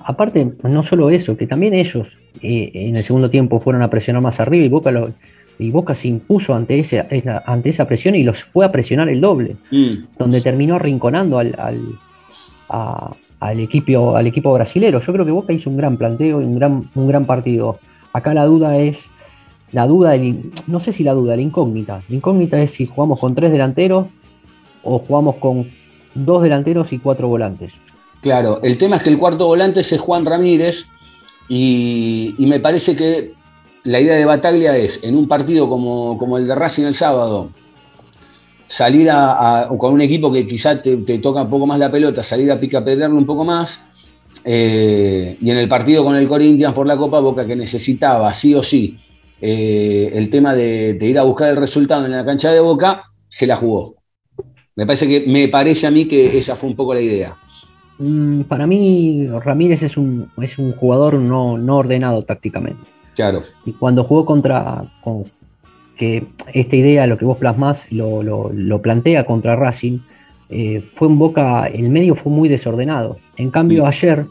[0.00, 2.06] Aparte, no solo eso, que también ellos
[2.42, 5.12] eh, en el segundo tiempo fueron a presionar más arriba y Boca, lo-
[5.58, 9.08] y Boca se impuso ante, ese, esa, ante esa presión y los fue a presionar
[9.08, 9.56] el doble,
[10.18, 11.80] donde terminó arrinconando al, al,
[12.68, 15.00] a- al equipo, al equipo brasilero.
[15.00, 17.78] Yo creo que Boca hizo un gran planteo y un gran, un gran partido.
[18.16, 19.10] Acá la duda es,
[19.72, 22.02] la duda, del- no sé si la duda, la incógnita.
[22.08, 24.06] La incógnita es si jugamos con tres delanteros
[24.82, 25.68] o jugamos con
[26.14, 27.72] dos delanteros y cuatro volantes.
[28.22, 30.86] Claro, el tema es que el cuarto volante es Juan Ramírez
[31.48, 33.34] y, me parece que
[33.84, 37.50] la idea de Bataglia es, en un partido como, como el de Racing el sábado,
[38.66, 41.90] salir a, a- con un equipo que quizá te, te toca un poco más la
[41.90, 43.86] pelota, salir a picapedrearlo un poco más,
[44.44, 48.54] eh, y en el partido con el Corinthians por la Copa Boca que necesitaba sí
[48.54, 48.96] o sí
[49.40, 53.02] eh, el tema de, de ir a buscar el resultado en la cancha de Boca,
[53.28, 53.96] se la jugó.
[54.76, 57.36] Me parece que me parece a mí que esa fue un poco la idea.
[57.98, 62.80] Mm, Para mí, Ramírez es un, es un jugador no, no ordenado tácticamente.
[63.14, 63.42] Claro.
[63.64, 64.84] Y cuando jugó contra.
[65.02, 65.24] con-
[65.98, 70.00] que esta idea, lo que vos plasmás, lo, lo- lo plantea contra Racing,
[70.50, 71.66] eh, fue en boca.
[71.68, 73.16] El medio fue muy desordenado.
[73.36, 74.26] En cambio, ayer,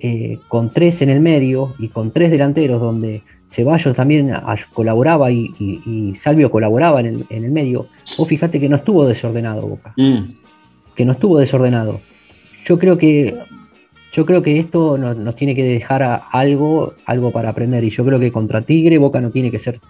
[0.00, 4.32] eh, con tres en el medio y con tres delanteros, donde Ceballos también
[4.72, 8.76] colaboraba y, y- y Salvio colaboraba en el, en el medio, vos fijate que no
[8.76, 10.18] estuvo desordenado Boca Mm.
[10.94, 12.00] que no estuvo desordenado.
[12.64, 13.34] Yo creo que
[14.12, 17.84] yo creo que esto nos, nos tiene que dejar a- algo, algo para aprender.
[17.84, 19.80] Y yo creo que contra Tigre, Boca no tiene que ser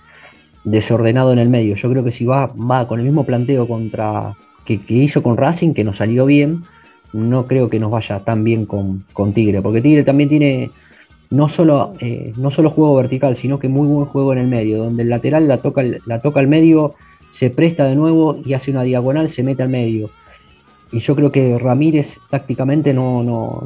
[0.64, 1.74] desordenado en el medio.
[1.74, 4.34] Yo creo que si va, va con el mismo planteo contra
[4.64, 6.62] que, que hizo con Racing, que nos salió bien,
[7.12, 9.60] no creo que nos vaya tan bien con, con Tigre.
[9.62, 10.70] Porque Tigre también tiene
[11.30, 14.78] no solo, eh, no solo juego vertical, sino que muy buen juego en el medio,
[14.78, 16.94] donde el lateral la toca, al- la toca al medio,
[17.32, 20.10] se presta de nuevo y hace una diagonal, se mete al medio.
[20.92, 23.62] Y yo creo que Ramírez tácticamente no, no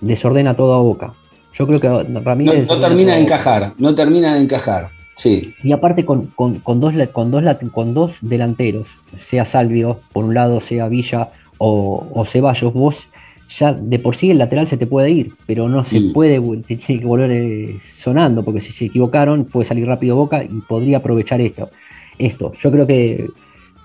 [0.00, 1.12] desordena toda Boca.
[1.58, 2.54] Yo creo que No, Ramírez.
[2.54, 4.88] no desordena termina de encajar, no termina de encajar.
[5.16, 5.54] Sí.
[5.62, 8.88] Y aparte con, con- con dos, con, dos, con dos delanteros,
[9.20, 11.28] sea Salvio, por un lado, sea Villa
[11.58, 13.08] o, o Ceballos, vos
[13.48, 16.76] ya de por sí el lateral se te puede ir, pero no se puede, te
[16.76, 20.98] tiene que volver eh, sonando, porque si se equivocaron puede salir rápido Boca y podría
[20.98, 21.70] aprovechar esto.
[22.18, 22.52] esto.
[22.60, 23.28] Yo creo que,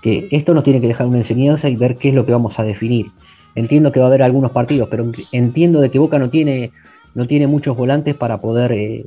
[0.02, 2.58] que esto nos tiene que dejar una enseñanza y ver qué es lo que vamos
[2.58, 3.06] a definir.
[3.54, 6.72] entiendo que va a haber algunos partidos, pero entiendo de que Boca no tiene,
[7.14, 9.04] no tiene muchos volantes para poder eh,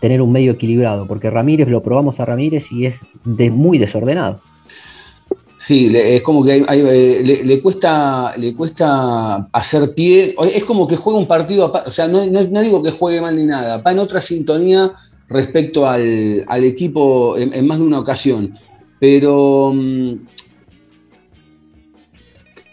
[0.00, 4.40] tener un medio equilibrado, porque Ramírez lo probamos a Ramírez y es de, muy desordenado.
[5.66, 10.36] Sí, es como que eh, le, cuesta, le cuesta hacer pie.
[10.54, 13.78] Es como que juega un partido, o sea, no, digo que juegue mal ni nada,
[13.78, 14.92] va en otra sintonía
[15.28, 18.54] respecto al, al equipo en, en más de una ocasión.
[19.00, 20.12] Pero mm,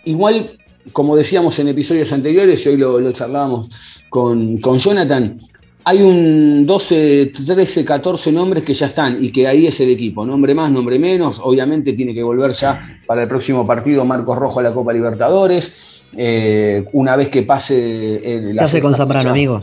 [0.05, 0.59] igual,
[0.91, 5.39] como decíamos en episodios anteriores, y hoy lo, lo charlábamos con, con Jonathan,
[5.85, 10.25] hay un 12, 13, 14 nombres que ya están y que ahí es el equipo.
[10.25, 11.41] Nombre más, nombre menos.
[11.43, 16.03] Obviamente tiene que volver ya para el próximo partido Marcos Rojo a la Copa Libertadores.
[16.15, 19.61] Eh, una vez que pase el, ¿Qué la hace con Zambrano, amigo?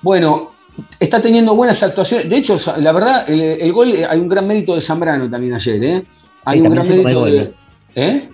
[0.00, 0.52] Bueno,
[0.98, 2.28] está teniendo buenas actuaciones.
[2.28, 5.84] De hecho, la verdad, el, el gol, hay un gran mérito de Zambrano también ayer.
[5.84, 6.04] ¿eh?
[6.44, 7.52] Hay Sí, un gran mérito de.
[7.94, 8.28] ¿Eh?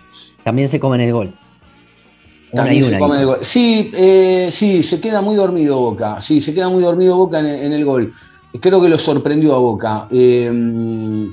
[0.44, 1.37] También se comen el gol.
[2.52, 3.24] Una También se come.
[3.42, 6.20] Sí, eh, sí, se queda muy dormido Boca.
[6.20, 8.12] Sí, se queda muy dormido Boca en, en el gol.
[8.60, 10.08] Creo que lo sorprendió a Boca.
[10.10, 11.28] Eh,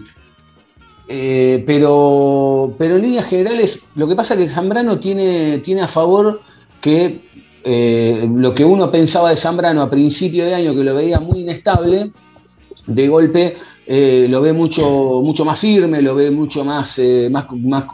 [1.07, 5.87] eh, pero, pero en líneas generales, lo que pasa es que Zambrano tiene, tiene a
[5.87, 6.41] favor
[6.81, 7.23] que
[7.65, 12.11] lo que uno pensaba de Zambrano a principio de año, que lo veía muy inestable,
[12.85, 13.55] de golpe
[13.87, 17.85] eh, lo ve mucho, mucho más firme, lo ve mucho más, eh, más, más,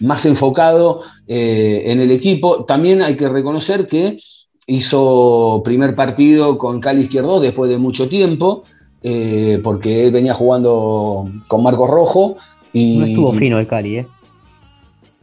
[0.00, 2.64] más enfocado eh, en el equipo.
[2.64, 4.18] También hay que reconocer que
[4.66, 8.62] hizo primer partido con Cali Izquierdo después de mucho tiempo,
[9.02, 12.36] eh, porque él venía jugando con Marcos Rojo.
[12.72, 14.06] Y, No estuvo fino el Cali, ¿eh?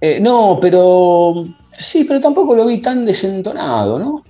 [0.01, 4.23] eh, no, pero sí, pero tampoco lo vi tan desentonado, ¿no?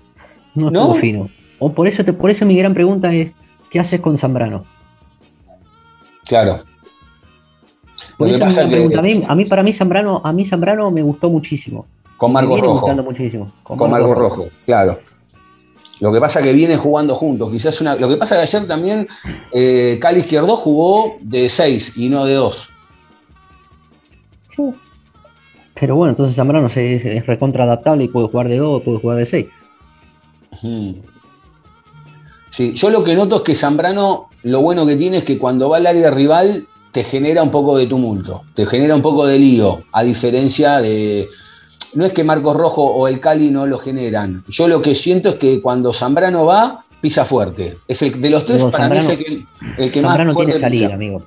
[0.56, 0.82] No ¿No?
[0.82, 1.30] estuvo fino.
[1.60, 3.32] O por eso, te- por eso mi gran pregunta es,
[3.72, 4.66] ¿qué haces con Zambrano?
[6.28, 6.62] Claro.
[8.18, 9.00] Por eso pregunta.
[9.00, 11.86] A mí, a mí, para mí, Zambrano, a mí Zambrano me gustó muchísimo.
[12.18, 13.04] Con viene Rojo.
[13.04, 13.52] muchísimo.
[13.64, 14.98] Con, Marcos Rojo, claro.
[16.00, 17.52] Lo que pasa es que vienen jugando juntos.
[17.52, 17.96] Quizás una.
[17.96, 19.08] Lo que pasa es que ayer también
[19.52, 22.74] eh, Cali Izquierdo jugó de 6 y no de 2.
[25.80, 29.00] Pero bueno, entonces Zambrano se- es, es recontra adaptable y puede jugar de 2, puede
[29.00, 29.46] jugar de 6.
[32.50, 35.70] Sí, yo lo que noto es que Zambrano, lo bueno que tiene es que cuando
[35.70, 36.68] va al área rival
[36.98, 41.28] te genera un poco de tumulto, te genera un poco de lío, a diferencia de.
[41.94, 44.44] No es que Marcos Rojo o el Cali no lo generan.
[44.48, 47.78] Yo lo que siento es que cuando Zambrano va, pisa fuerte.
[47.88, 49.46] Es el de los tres, Digo, para mí es el que,
[49.78, 50.96] el que más fuerte tiene salida, pisa.
[50.96, 51.22] amigo.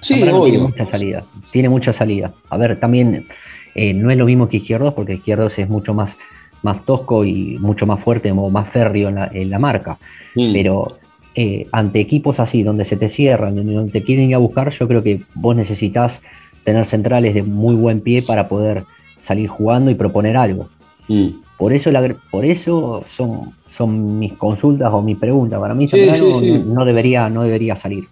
[0.00, 0.52] Sí, Zambrano obvio.
[0.52, 1.24] tiene mucha salida.
[1.50, 2.32] Tiene mucha salida.
[2.48, 3.28] A ver, también
[3.74, 6.16] eh, no es lo mismo que Izquierdos, porque Izquierdos es mucho más,
[6.62, 9.98] más tosco y mucho más fuerte o más férreo en la, en la marca.
[10.34, 10.54] Mm.
[10.54, 10.96] Pero
[11.38, 14.88] eh, ante equipos así, donde se te cierran, donde te quieren ir a buscar, yo
[14.88, 16.22] creo que vos necesitas
[16.64, 18.84] tener centrales de muy buen pie para poder
[19.20, 20.70] salir jugando y proponer algo.
[21.08, 21.28] Mm.
[21.58, 25.60] Por eso, la, por eso son, son mis consultas o mis preguntas.
[25.60, 26.62] Para mí, Sí, sí, sí.
[26.66, 28.08] No, no debería, no debería salir.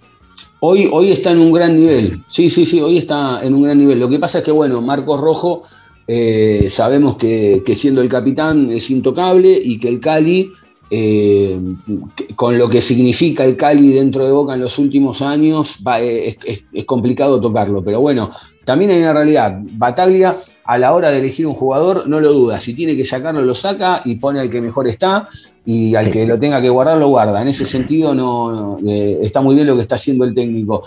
[0.61, 2.23] Hoy, hoy está en un gran nivel.
[2.27, 4.01] Sí, sí, sí, hoy está en un gran nivel.
[4.01, 5.63] Lo que pasa es que, bueno, Marcos Rojo,
[6.07, 10.53] eh, sabemos que, que siendo el capitán es intocable y que el Cali,
[10.91, 11.59] eh,
[12.37, 16.29] con lo que significa el Cali dentro de Boca en los últimos años, va, eh,
[16.29, 17.83] es, es- es complicado tocarlo.
[17.83, 18.31] Pero bueno,
[18.65, 19.59] también hay una realidad.
[19.63, 22.61] Bataglia, a la hora de elegir un jugador, no lo duda.
[22.61, 25.29] Si tiene que sacarlo, lo saca y pone al que mejor está.
[25.67, 27.41] Y al que lo tenga que guardar, lo guarda.
[27.41, 30.83] En ese sentido, no, no, eh, está muy bien lo que está haciendo el técnico.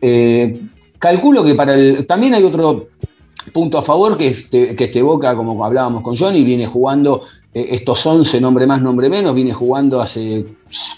[0.00, 0.60] Eh,
[0.98, 2.06] calculo que para el.
[2.06, 2.88] También hay otro
[3.54, 7.22] punto a favor, que este, que este Boca, como hablábamos con Johnny, viene jugando
[7.54, 10.44] eh, estos 11, nombre más, nombre menos, viene jugando hace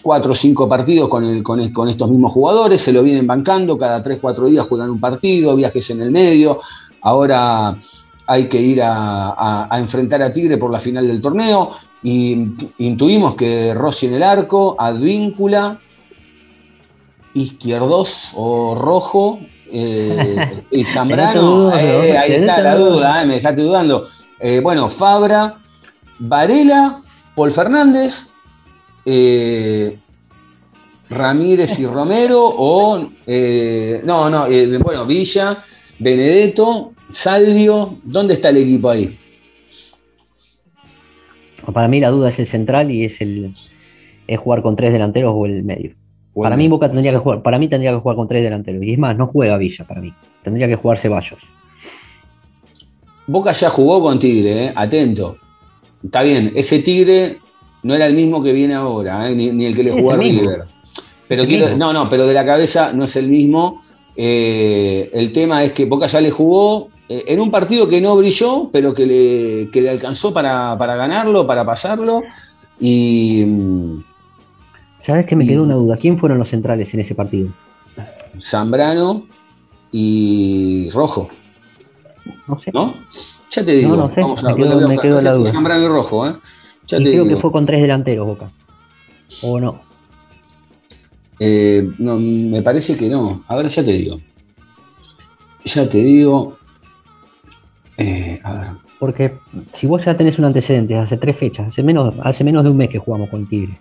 [0.01, 4.19] 4 o 5 partidos con, con, estos mismos jugadores, se lo vienen bancando, cada 3,
[4.23, 6.59] 4 días juegan un partido, viajes en el medio,
[7.03, 7.79] ahora
[8.27, 13.75] hay que ir a enfrentar a Tigre por la final del torneo, y intuimos que
[13.75, 15.79] Rossi en el arco, Advíncula,
[17.35, 19.41] Izquierdos o Rojo,
[19.73, 22.19] eh, y Zambrano, eh, ¿no?
[22.21, 24.07] ahí está la duda, eh, me dejaste dudando.
[24.39, 25.59] Eh, bueno, Fabra,
[26.19, 27.01] Varela,
[27.35, 28.31] Paul Fernández,
[31.09, 34.47] Ramírez y Romero, o no, no,
[34.81, 35.57] bueno, Villa,
[35.99, 39.19] Benedetto, Salvio, ¿dónde está el equipo ahí?
[41.73, 43.53] Para mí la duda es el central y es el
[44.27, 45.95] es jugar con tres delanteros o el medio.
[46.43, 46.69] Para mí.
[46.69, 48.83] Boca tendría que jugar, para mí tendría que jugar con tres delanteros.
[48.83, 50.13] Y es más, no juega Villa para mí.
[50.43, 51.41] Tendría que jugar Ceballos.
[53.27, 55.37] Boca ya jugó con Tigre, eh, atento.
[56.05, 57.39] Está bien, ese Tigre
[57.83, 60.17] no era el mismo que viene ahora, eh, ni, ni el que le jugó a.
[60.17, 60.65] River.
[61.29, 63.81] Pero quiero- no, no, pero de la cabeza no es el mismo.
[64.15, 68.69] Eh, el tema es que Boca ya le jugó en un partido que no brilló,
[68.73, 72.23] pero que le, que le alcanzó para, para ganarlo, para pasarlo.
[72.81, 74.05] Y mm,
[75.07, 75.97] ¿Sabes que me quedó una duda?
[75.97, 77.51] ¿Quién fueron los centrales en ese partido?
[78.41, 79.27] Zambrano
[79.93, 81.29] y Rojo,
[82.49, 82.73] No sé.
[82.75, 82.95] ¿no?
[83.51, 83.91] Ya te digo.
[83.91, 85.51] No, no sé, vamos a- me quedo- me quedo la duda.
[85.53, 86.35] Zambrano y Rojo, ¿eh?
[86.87, 87.35] Ya Y te creo digo.
[87.37, 88.51] que fue con tres delanteros, Boca.
[89.43, 89.81] ¿O no?
[91.39, 93.45] Eh, no, me parece que no.
[93.47, 94.21] A ver, ya te digo.
[95.65, 96.57] Ya te digo.
[97.97, 98.69] Eh, a ver.
[98.99, 99.35] Porque
[99.73, 102.77] si vos ya tenés un antecedente, hace tres fechas, hace menos, hace menos de un
[102.77, 103.79] mes que jugamos con Tigre,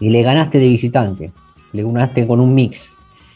[0.00, 1.32] y le ganaste de visitante,
[1.72, 2.90] le ganaste con un mix,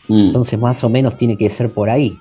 [0.08, 2.18] Mm, entonces más o menos tiene que ser por ahí,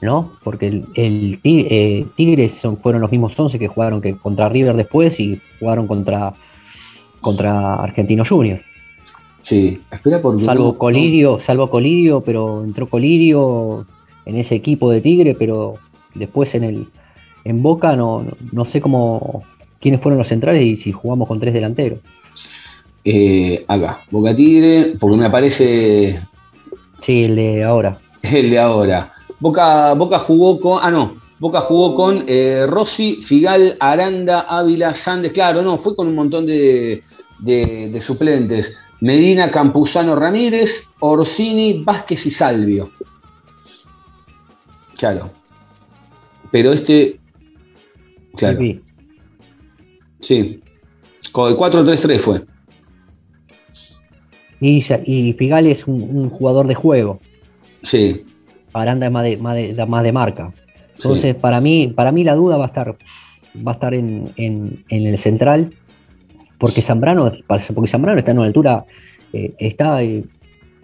[0.00, 0.32] ¿no?
[0.42, 4.74] Porque el, el eh, Tigre son, fueron los mismos 11 que jugaron que contra River
[4.74, 6.34] después y jugaron contra,
[7.20, 8.60] contra Argentino Junior.
[9.40, 10.42] sí, espera porque.
[10.44, 13.86] Salvo Colidio, salvo Colidio, pero entró Colidio
[14.26, 15.74] en ese equipo de Tigre, pero
[16.14, 16.86] después en el
[17.44, 19.44] en Boca no, no- no sé cómo
[19.80, 22.00] quiénes fueron los centrales y si jugamos con tres delanteros.
[23.04, 26.20] Eh, acá, Boca Tigre, porque me aparece
[27.00, 28.00] Sí, el de ahora.
[28.22, 29.12] el de ahora.
[29.40, 30.78] Boca, Boca jugó con.
[30.82, 31.10] Ah, no.
[31.40, 35.32] Boca jugó con eh, Rossi, Figal, Aranda, Ávila, Sandes.
[35.32, 37.02] Claro, no, fue con un montón de,
[37.40, 38.78] de- de suplentes.
[39.00, 42.92] Medina, Campuzano, Ramírez, Orsini, Vázquez y Salvio.
[44.96, 45.32] Claro.
[46.52, 47.18] Pero este.
[48.36, 48.58] Claro.
[48.60, 48.80] Sí,
[50.20, 50.60] Sí.
[51.32, 52.40] Con el 4-3-3 fue.
[54.62, 57.18] Y, y Figal es un, un jugador de juego.
[57.82, 58.22] Sí.
[58.72, 60.52] Aranda es más de, más de, más de marca.
[60.94, 62.94] Entonces, para mí, para mí la duda va a estar,
[63.66, 65.72] va a estar en, en- en el central,
[66.58, 68.84] porque Zambrano, porque Zambrano está en una altura,
[69.32, 70.22] eh, está, eh,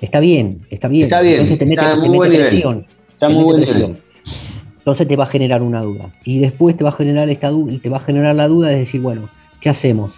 [0.00, 1.04] está bien, está bien.
[1.04, 2.46] Está bien, Entonces te mete, está te muy mete buen nivel.
[2.48, 2.86] presión.
[3.12, 3.78] Está te muy buen presión.
[3.92, 4.02] nivel.
[4.78, 6.10] Entonces te va a generar una duda.
[6.24, 8.68] Y después te va a generar esta duda, y te va a generar la duda
[8.70, 9.28] de decir, bueno,
[9.60, 10.10] ¿qué hacemos?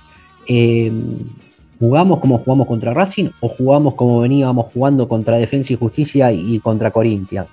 [0.49, 0.91] Eh,
[1.81, 6.61] ¿Jugamos como jugamos contra Racing o jugamos como veníamos jugando contra Defensa y Justicia y
[6.61, 7.49] contra Corinthians?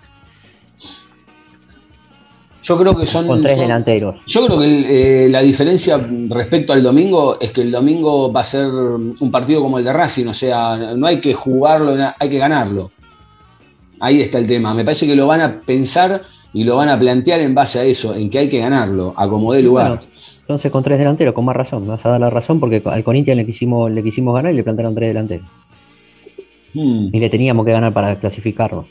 [2.61, 3.25] Yo creo que son.
[3.27, 4.15] Con tres son- delanteros.
[4.27, 8.43] Yo creo que eh, la diferencia respecto al domingo es que el domingo va a
[8.43, 12.37] ser un partido como el de Racing, o sea, no hay que jugarlo, hay que
[12.37, 12.91] ganarlo.
[14.01, 14.73] Ahí está el tema.
[14.73, 16.21] Me parece que lo van a pensar
[16.53, 19.27] y lo van a plantear en base a eso, en que hay que ganarlo, a
[19.29, 19.95] como dé lugar.
[19.99, 20.11] Bueno,
[20.47, 23.03] entonces con tres delanteros, con más razón, me vas a dar la razón porque al
[23.03, 25.45] Corinthians le quisimos, le quisimos ganar y le plantaron tres delanteros.
[26.73, 27.09] Mm.
[27.11, 28.87] Y le teníamos que ganar para clasificarlo.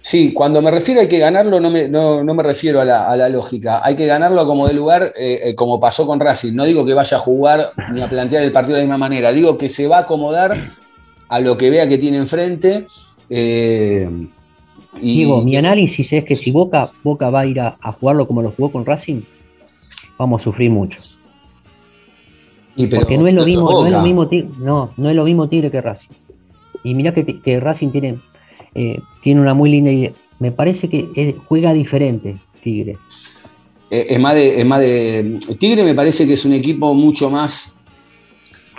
[0.00, 2.84] Sí, cuando me refiero a hay que ganarlo, no me, no, no me refiero a
[2.84, 3.80] la, a la lógica.
[3.84, 6.54] Hay que ganarlo como dé lugar, eh, eh, como pasó con Racing.
[6.54, 9.32] No digo que vaya a jugar ni a plantear el partido de la misma manera.
[9.32, 10.70] Digo que se va a acomodar
[11.28, 12.86] a lo que vea que tiene enfrente.
[13.28, 14.08] eh,
[15.00, 18.28] y, Diego, mi análisis es que si Boca, Boca va a ir a, a jugarlo
[18.28, 19.22] como lo jugó con Racing,
[20.18, 20.98] vamos a sufrir mucho.
[22.76, 25.24] y pero- Porque no es lo mismo, no es lo mismo, no, no es lo
[25.24, 26.08] mismo Tigre que Racing.
[26.84, 28.18] Y mirá que, que Racing tiene,
[28.74, 30.12] eh, tiene una muy linda idea.
[30.38, 32.98] Me parece que juega diferente Tigre.
[33.90, 35.38] Eh, Es más, de, es más de.
[35.58, 37.72] Tigre me parece que es un equipo mucho más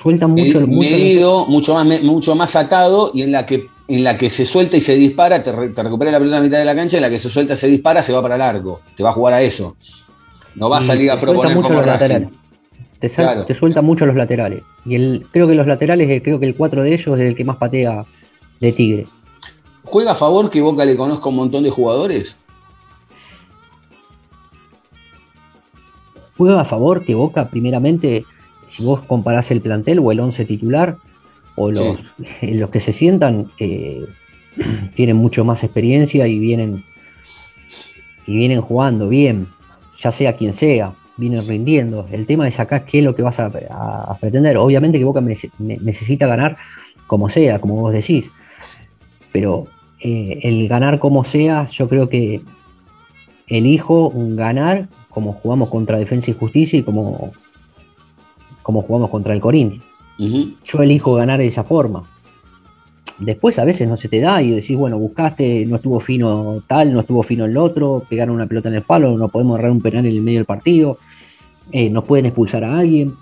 [0.03, 3.65] Suelta mucho, medi- mucho medido, mucho más, me- mucho más atado y en la que
[3.89, 6.41] en la que se suelta y se dispara, te, re- te recupera la pelota a
[6.41, 8.41] mitad de la cancha, en la que se suelta, se dispara, se va para el
[8.41, 8.81] arco.
[8.95, 9.75] Te va a jugar a eso.
[10.57, 12.01] No va a salir a proponer mucho como los Racing.
[12.03, 12.29] laterales.
[12.99, 13.45] Te, sal- Claro.
[13.45, 14.63] te suelta mucho los laterales.
[14.85, 17.35] Y el, creo que los laterales, eh, creo que el 4 de ellos es el
[17.35, 18.05] que más patea
[18.59, 19.05] de Tigre.
[19.83, 22.39] ¿Juega a favor que Boca le conozca un montón de jugadores?
[26.37, 28.25] Juega a favor que Boca, primeramente,
[28.69, 30.97] si vos comparás el plantel o el 11 titular,
[31.55, 31.97] o los,
[32.41, 34.05] los que se sientan, eh,
[34.95, 36.83] tienen mucho más experiencia y vienen,
[38.27, 39.47] y vienen jugando bien,
[39.99, 42.07] ya sea quien sea, vienen rindiendo.
[42.11, 44.57] El tema es acá qué es lo que vas a, a- a pretender.
[44.57, 45.21] Obviamente que Boca
[45.59, 46.57] necesita ganar
[47.07, 48.29] como sea, como vos decís,
[49.31, 49.65] pero
[49.99, 52.41] eh, el ganar como sea, yo creo que
[53.47, 57.31] elijo ganar como jugamos contra Defensa y Justicia y como,
[58.61, 59.83] como jugamos contra el Corinthians.
[60.65, 62.03] Yo elijo ganar de esa forma.
[63.19, 66.93] Después a veces no se te da y decís, bueno, buscaste, no estuvo fino tal,
[66.93, 69.81] no estuvo fino el otro, pegaron una pelota en el palo, no podemos errar un
[69.81, 70.99] penal en el medio del partido,
[71.71, 73.13] eh, nos pueden expulsar a alguien.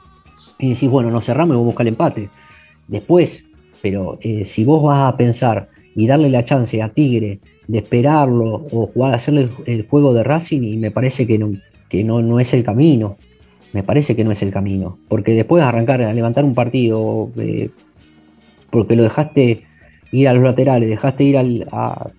[0.59, 2.29] Y decís, bueno, nos cerramos y vamos a buscar el empate.
[2.87, 3.43] Después,
[3.81, 8.65] pero eh, si vos vas a pensar y darle la chance a Tigre de esperarlo
[8.71, 11.53] o jugar, hacerle el, juego de Racing, y me parece que no,
[11.89, 13.17] que no, no es el camino.
[13.73, 14.97] Me parece que no es el camino.
[15.07, 17.69] Porque después de arrancar a levantar un partido, eh,
[18.69, 19.64] porque lo dejaste
[20.16, 22.09] ir a los laterales, dejaste ir al, a,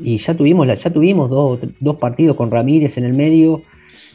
[0.00, 3.62] Y ya tuvimos, la- ya tuvimos dos, dos partidos con Ramírez en el medio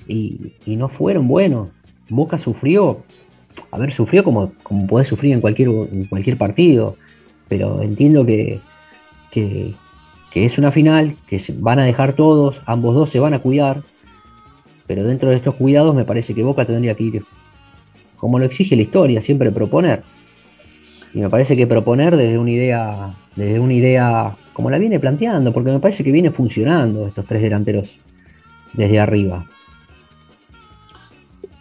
[0.07, 1.69] y, no fueron buenos.
[2.09, 2.99] Boca sufrió,
[3.71, 6.95] a ver, sufrió como, como podés sufrir en cualquier, en cualquier partido,
[7.49, 8.59] pero entiendo que,
[9.31, 9.73] que,
[10.31, 13.81] que es una final, que van a dejar todos, ambos dos se van a cuidar,
[14.87, 17.23] pero dentro de estos cuidados me parece que Boca tendría que ir,
[18.17, 20.03] como lo exige la historia, siempre proponer.
[21.13, 25.51] Y me parece que proponer desde una idea, desde una idea como la viene planteando,
[25.51, 27.89] porque me parece que viene funcionando estos tres delanteros
[28.73, 29.45] desde arriba.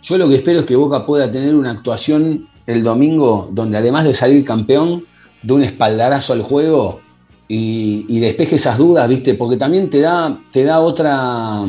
[0.03, 4.05] Yo lo que espero es que Boca pueda tener una actuación el domingo donde además
[4.05, 5.05] de salir campeón,
[5.43, 7.01] de un espaldarazo al juego
[7.49, 9.35] y, despeje esas dudas, ¿viste?
[9.35, 11.63] Porque también te da, te da otra...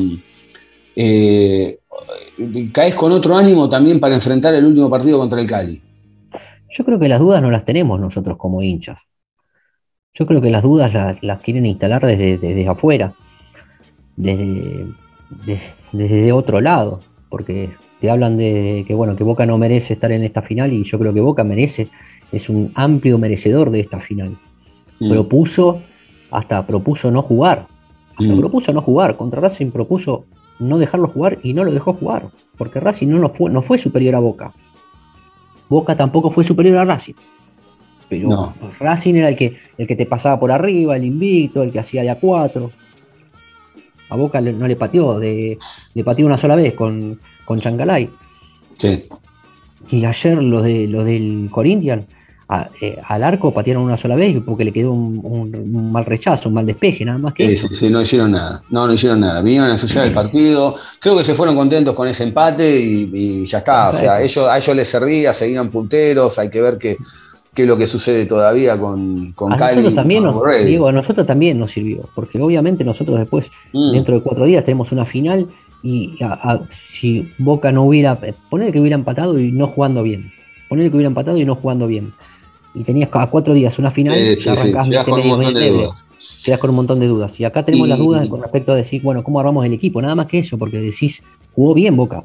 [0.95, 1.79] eh,
[2.71, 5.81] caes con otro ánimo también para enfrentar el último partido contra el Cali.
[6.73, 8.97] Yo creo que las dudas no las tenemos nosotros como hinchas.
[10.13, 13.13] Yo creo que las dudas las, las quieren instalar desde, desde afuera,
[14.15, 14.85] desde,
[15.45, 16.99] desde, desde otro lado,
[17.29, 17.69] porque
[17.99, 20.99] te hablan de que bueno que Boca no merece estar en esta final y yo
[20.99, 21.89] creo que Boca merece,
[22.31, 24.37] es un amplio merecedor de esta final.
[24.99, 25.09] Mm.
[25.09, 25.81] Propuso,
[26.31, 27.67] hasta propuso no jugar,
[28.17, 28.39] hasta Mm.
[28.39, 30.25] propuso no jugar, contra Racing propuso
[30.59, 32.25] no dejarlo jugar y no lo dejó jugar,
[32.57, 34.53] porque Racing no, nos fue, no fue superior a Boca.
[35.69, 37.13] Boca tampoco fue superior a Racing.
[38.09, 38.53] Pero No.
[38.79, 42.01] Racing era el que, el que te pasaba por arriba, el invicto, el que hacía
[42.01, 42.71] de a cuatro.
[44.09, 45.57] A Boca no le pateó, de,
[45.93, 48.09] le pateó una sola vez con, con Chancalay.
[48.75, 49.05] Sí.
[49.89, 52.05] Y ayer los, de, los del Corinthians
[52.49, 56.05] a- eh, al arco patearon una sola vez porque le quedó un, un- un mal
[56.05, 57.67] rechazo, un mal despeje, nada más que Sí, eso.
[57.69, 58.61] sí, sí, no hicieron nada.
[58.69, 59.41] No, no hicieron nada.
[59.41, 60.75] Vinieron a ensuciar el partido.
[60.99, 63.89] Creo que se fueron contentos con ese empate y, y ya está.
[63.89, 66.37] O sea, ellos, a ellos les servía, seguían punteros.
[66.39, 66.97] Hay que ver qué,
[67.55, 69.75] es lo que sucede todavía con, con A Cali.
[69.77, 70.65] nosotros también, nos.
[70.65, 73.91] Diego, a nosotros también nos sirvió, porque obviamente nosotros después, Mm.
[73.93, 75.47] dentro de cuatro días, tenemos una final
[75.81, 78.19] y a- a- si Boca no hubiera,
[78.49, 80.31] poner que hubiera empatado y no jugando bien,
[80.69, 82.11] poner que hubiera empatado y no jugando bien,
[82.75, 85.53] y tenías a cuatro días una final, Sí, sí, sí, arrancás quedás con un montón
[85.53, 86.05] de dudas.
[86.43, 87.39] quedás con un montón de dudas.
[87.39, 90.01] Y acá tenemos Y- las dudas con respecto a decir, bueno, ¿cómo armamos el equipo?
[90.01, 91.21] Nada más que eso, porque decís,
[91.55, 92.23] jugó bien Boca.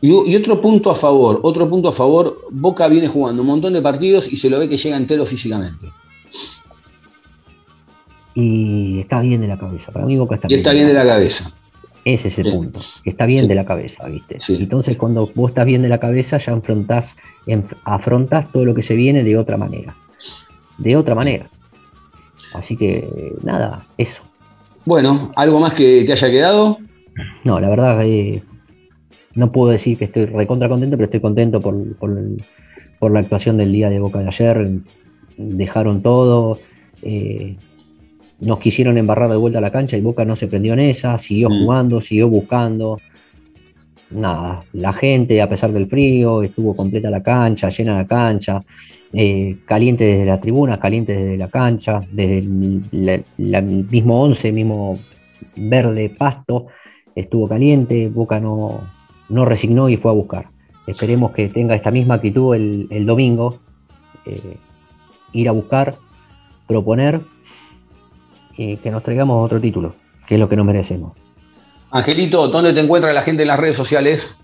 [0.00, 3.72] Y, y otro punto a favor, otro punto a favor, Boca viene jugando un montón
[3.72, 5.86] de partidos y se lo ve que llega entero físicamente.
[8.34, 9.92] Y está bien de la cabeza.
[9.92, 11.50] Para mí Boca está Y está bien de la cabeza.
[12.04, 12.50] Ese es el Sí.
[12.50, 12.80] punto.
[13.04, 13.48] que Está bien Sí.
[13.48, 14.36] de la cabeza, ¿viste?
[14.40, 14.56] Sí.
[14.60, 17.10] Entonces, cuando vos estás bien de la cabeza, ya enfrentás,
[17.84, 19.94] afrontás todo lo que se viene de otra manera.
[20.78, 21.48] De otra manera.
[22.54, 23.08] Así que,
[23.42, 24.22] nada, eso.
[24.84, 26.78] Bueno, ¿algo más que te haya quedado?
[27.44, 28.42] No, la verdad, eh,
[29.34, 31.74] no puedo decir que estoy recontra contento, pero estoy contento por,
[32.98, 34.70] por la actuación del día de Boca de ayer.
[35.36, 36.58] Dejaron todo.
[37.02, 37.56] eh,
[38.40, 41.16] nos quisieron embarrar de vuelta a la cancha y Boca no se prendió en esa,
[41.18, 41.62] siguió Mm.
[41.64, 42.98] jugando, siguió buscando.
[44.14, 48.62] Nada, la gente, a pesar del frío, estuvo completa la cancha, llena la cancha,
[49.12, 54.52] eh, caliente desde la tribuna, caliente desde la cancha, desde el, la- la- mismo 11,
[54.52, 54.98] mismo
[55.56, 56.66] verde pasto,
[57.14, 58.80] estuvo caliente, Boca no,
[59.28, 60.46] no resignó y fue a buscar.
[60.86, 63.58] Esperemos que tenga esta misma actitud el, domingo,
[64.26, 64.56] eh,
[65.32, 65.96] ir a buscar,
[66.66, 67.20] proponer
[68.56, 69.94] y que nos traigamos otro título,
[70.26, 71.12] que es lo que nos merecemos.
[71.92, 74.34] Angelito, ¿dónde te encuentra la gente en las redes sociales?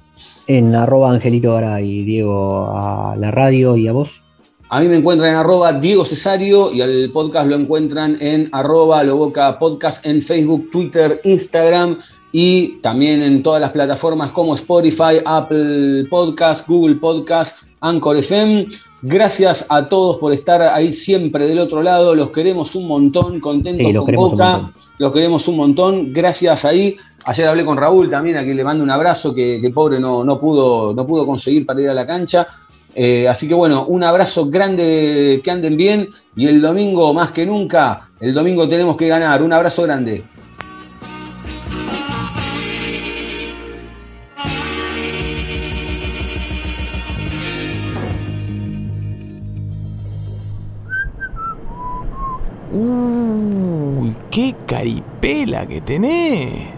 [0.47, 4.21] En arroba Angelito Garay, Diego a la radio y a vos.
[4.69, 9.03] A mí me encuentran en arroba Diego Cesario y al podcast lo encuentran en arroba
[9.03, 11.99] Loboca Podcast en Facebook, Twitter, Instagram
[12.33, 18.67] y también en todas las plataformas como Spotify, Apple Podcast, Google Podcast, Anchor FM.
[19.01, 22.15] Gracias a todos por estar ahí siempre del otro lado.
[22.15, 24.73] Los queremos un montón, contentos Sí, con Boca.
[24.99, 26.13] Los queremos un montón.
[26.13, 26.97] Gracias ahí.
[27.29, 30.41] Ayer hablé con Raúl también, a quien le mando un abrazo, que, pobre no, no,
[30.41, 32.49] pudo, no pudo conseguir para ir a la cancha.
[32.95, 37.45] Eh, así que bueno, un abrazo grande, que anden bien y el domingo más que
[37.45, 39.43] nunca, el domingo tenemos que ganar.
[39.43, 40.25] Un abrazo grande.
[52.73, 56.78] Uy, qué caripela que tenés.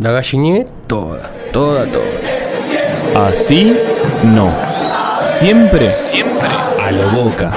[0.00, 1.30] La galliné toda.
[1.52, 3.28] Toda, toda.
[3.28, 3.76] Así
[4.24, 4.50] no.
[5.20, 6.48] Siempre, siempre
[6.82, 7.52] a lo boca.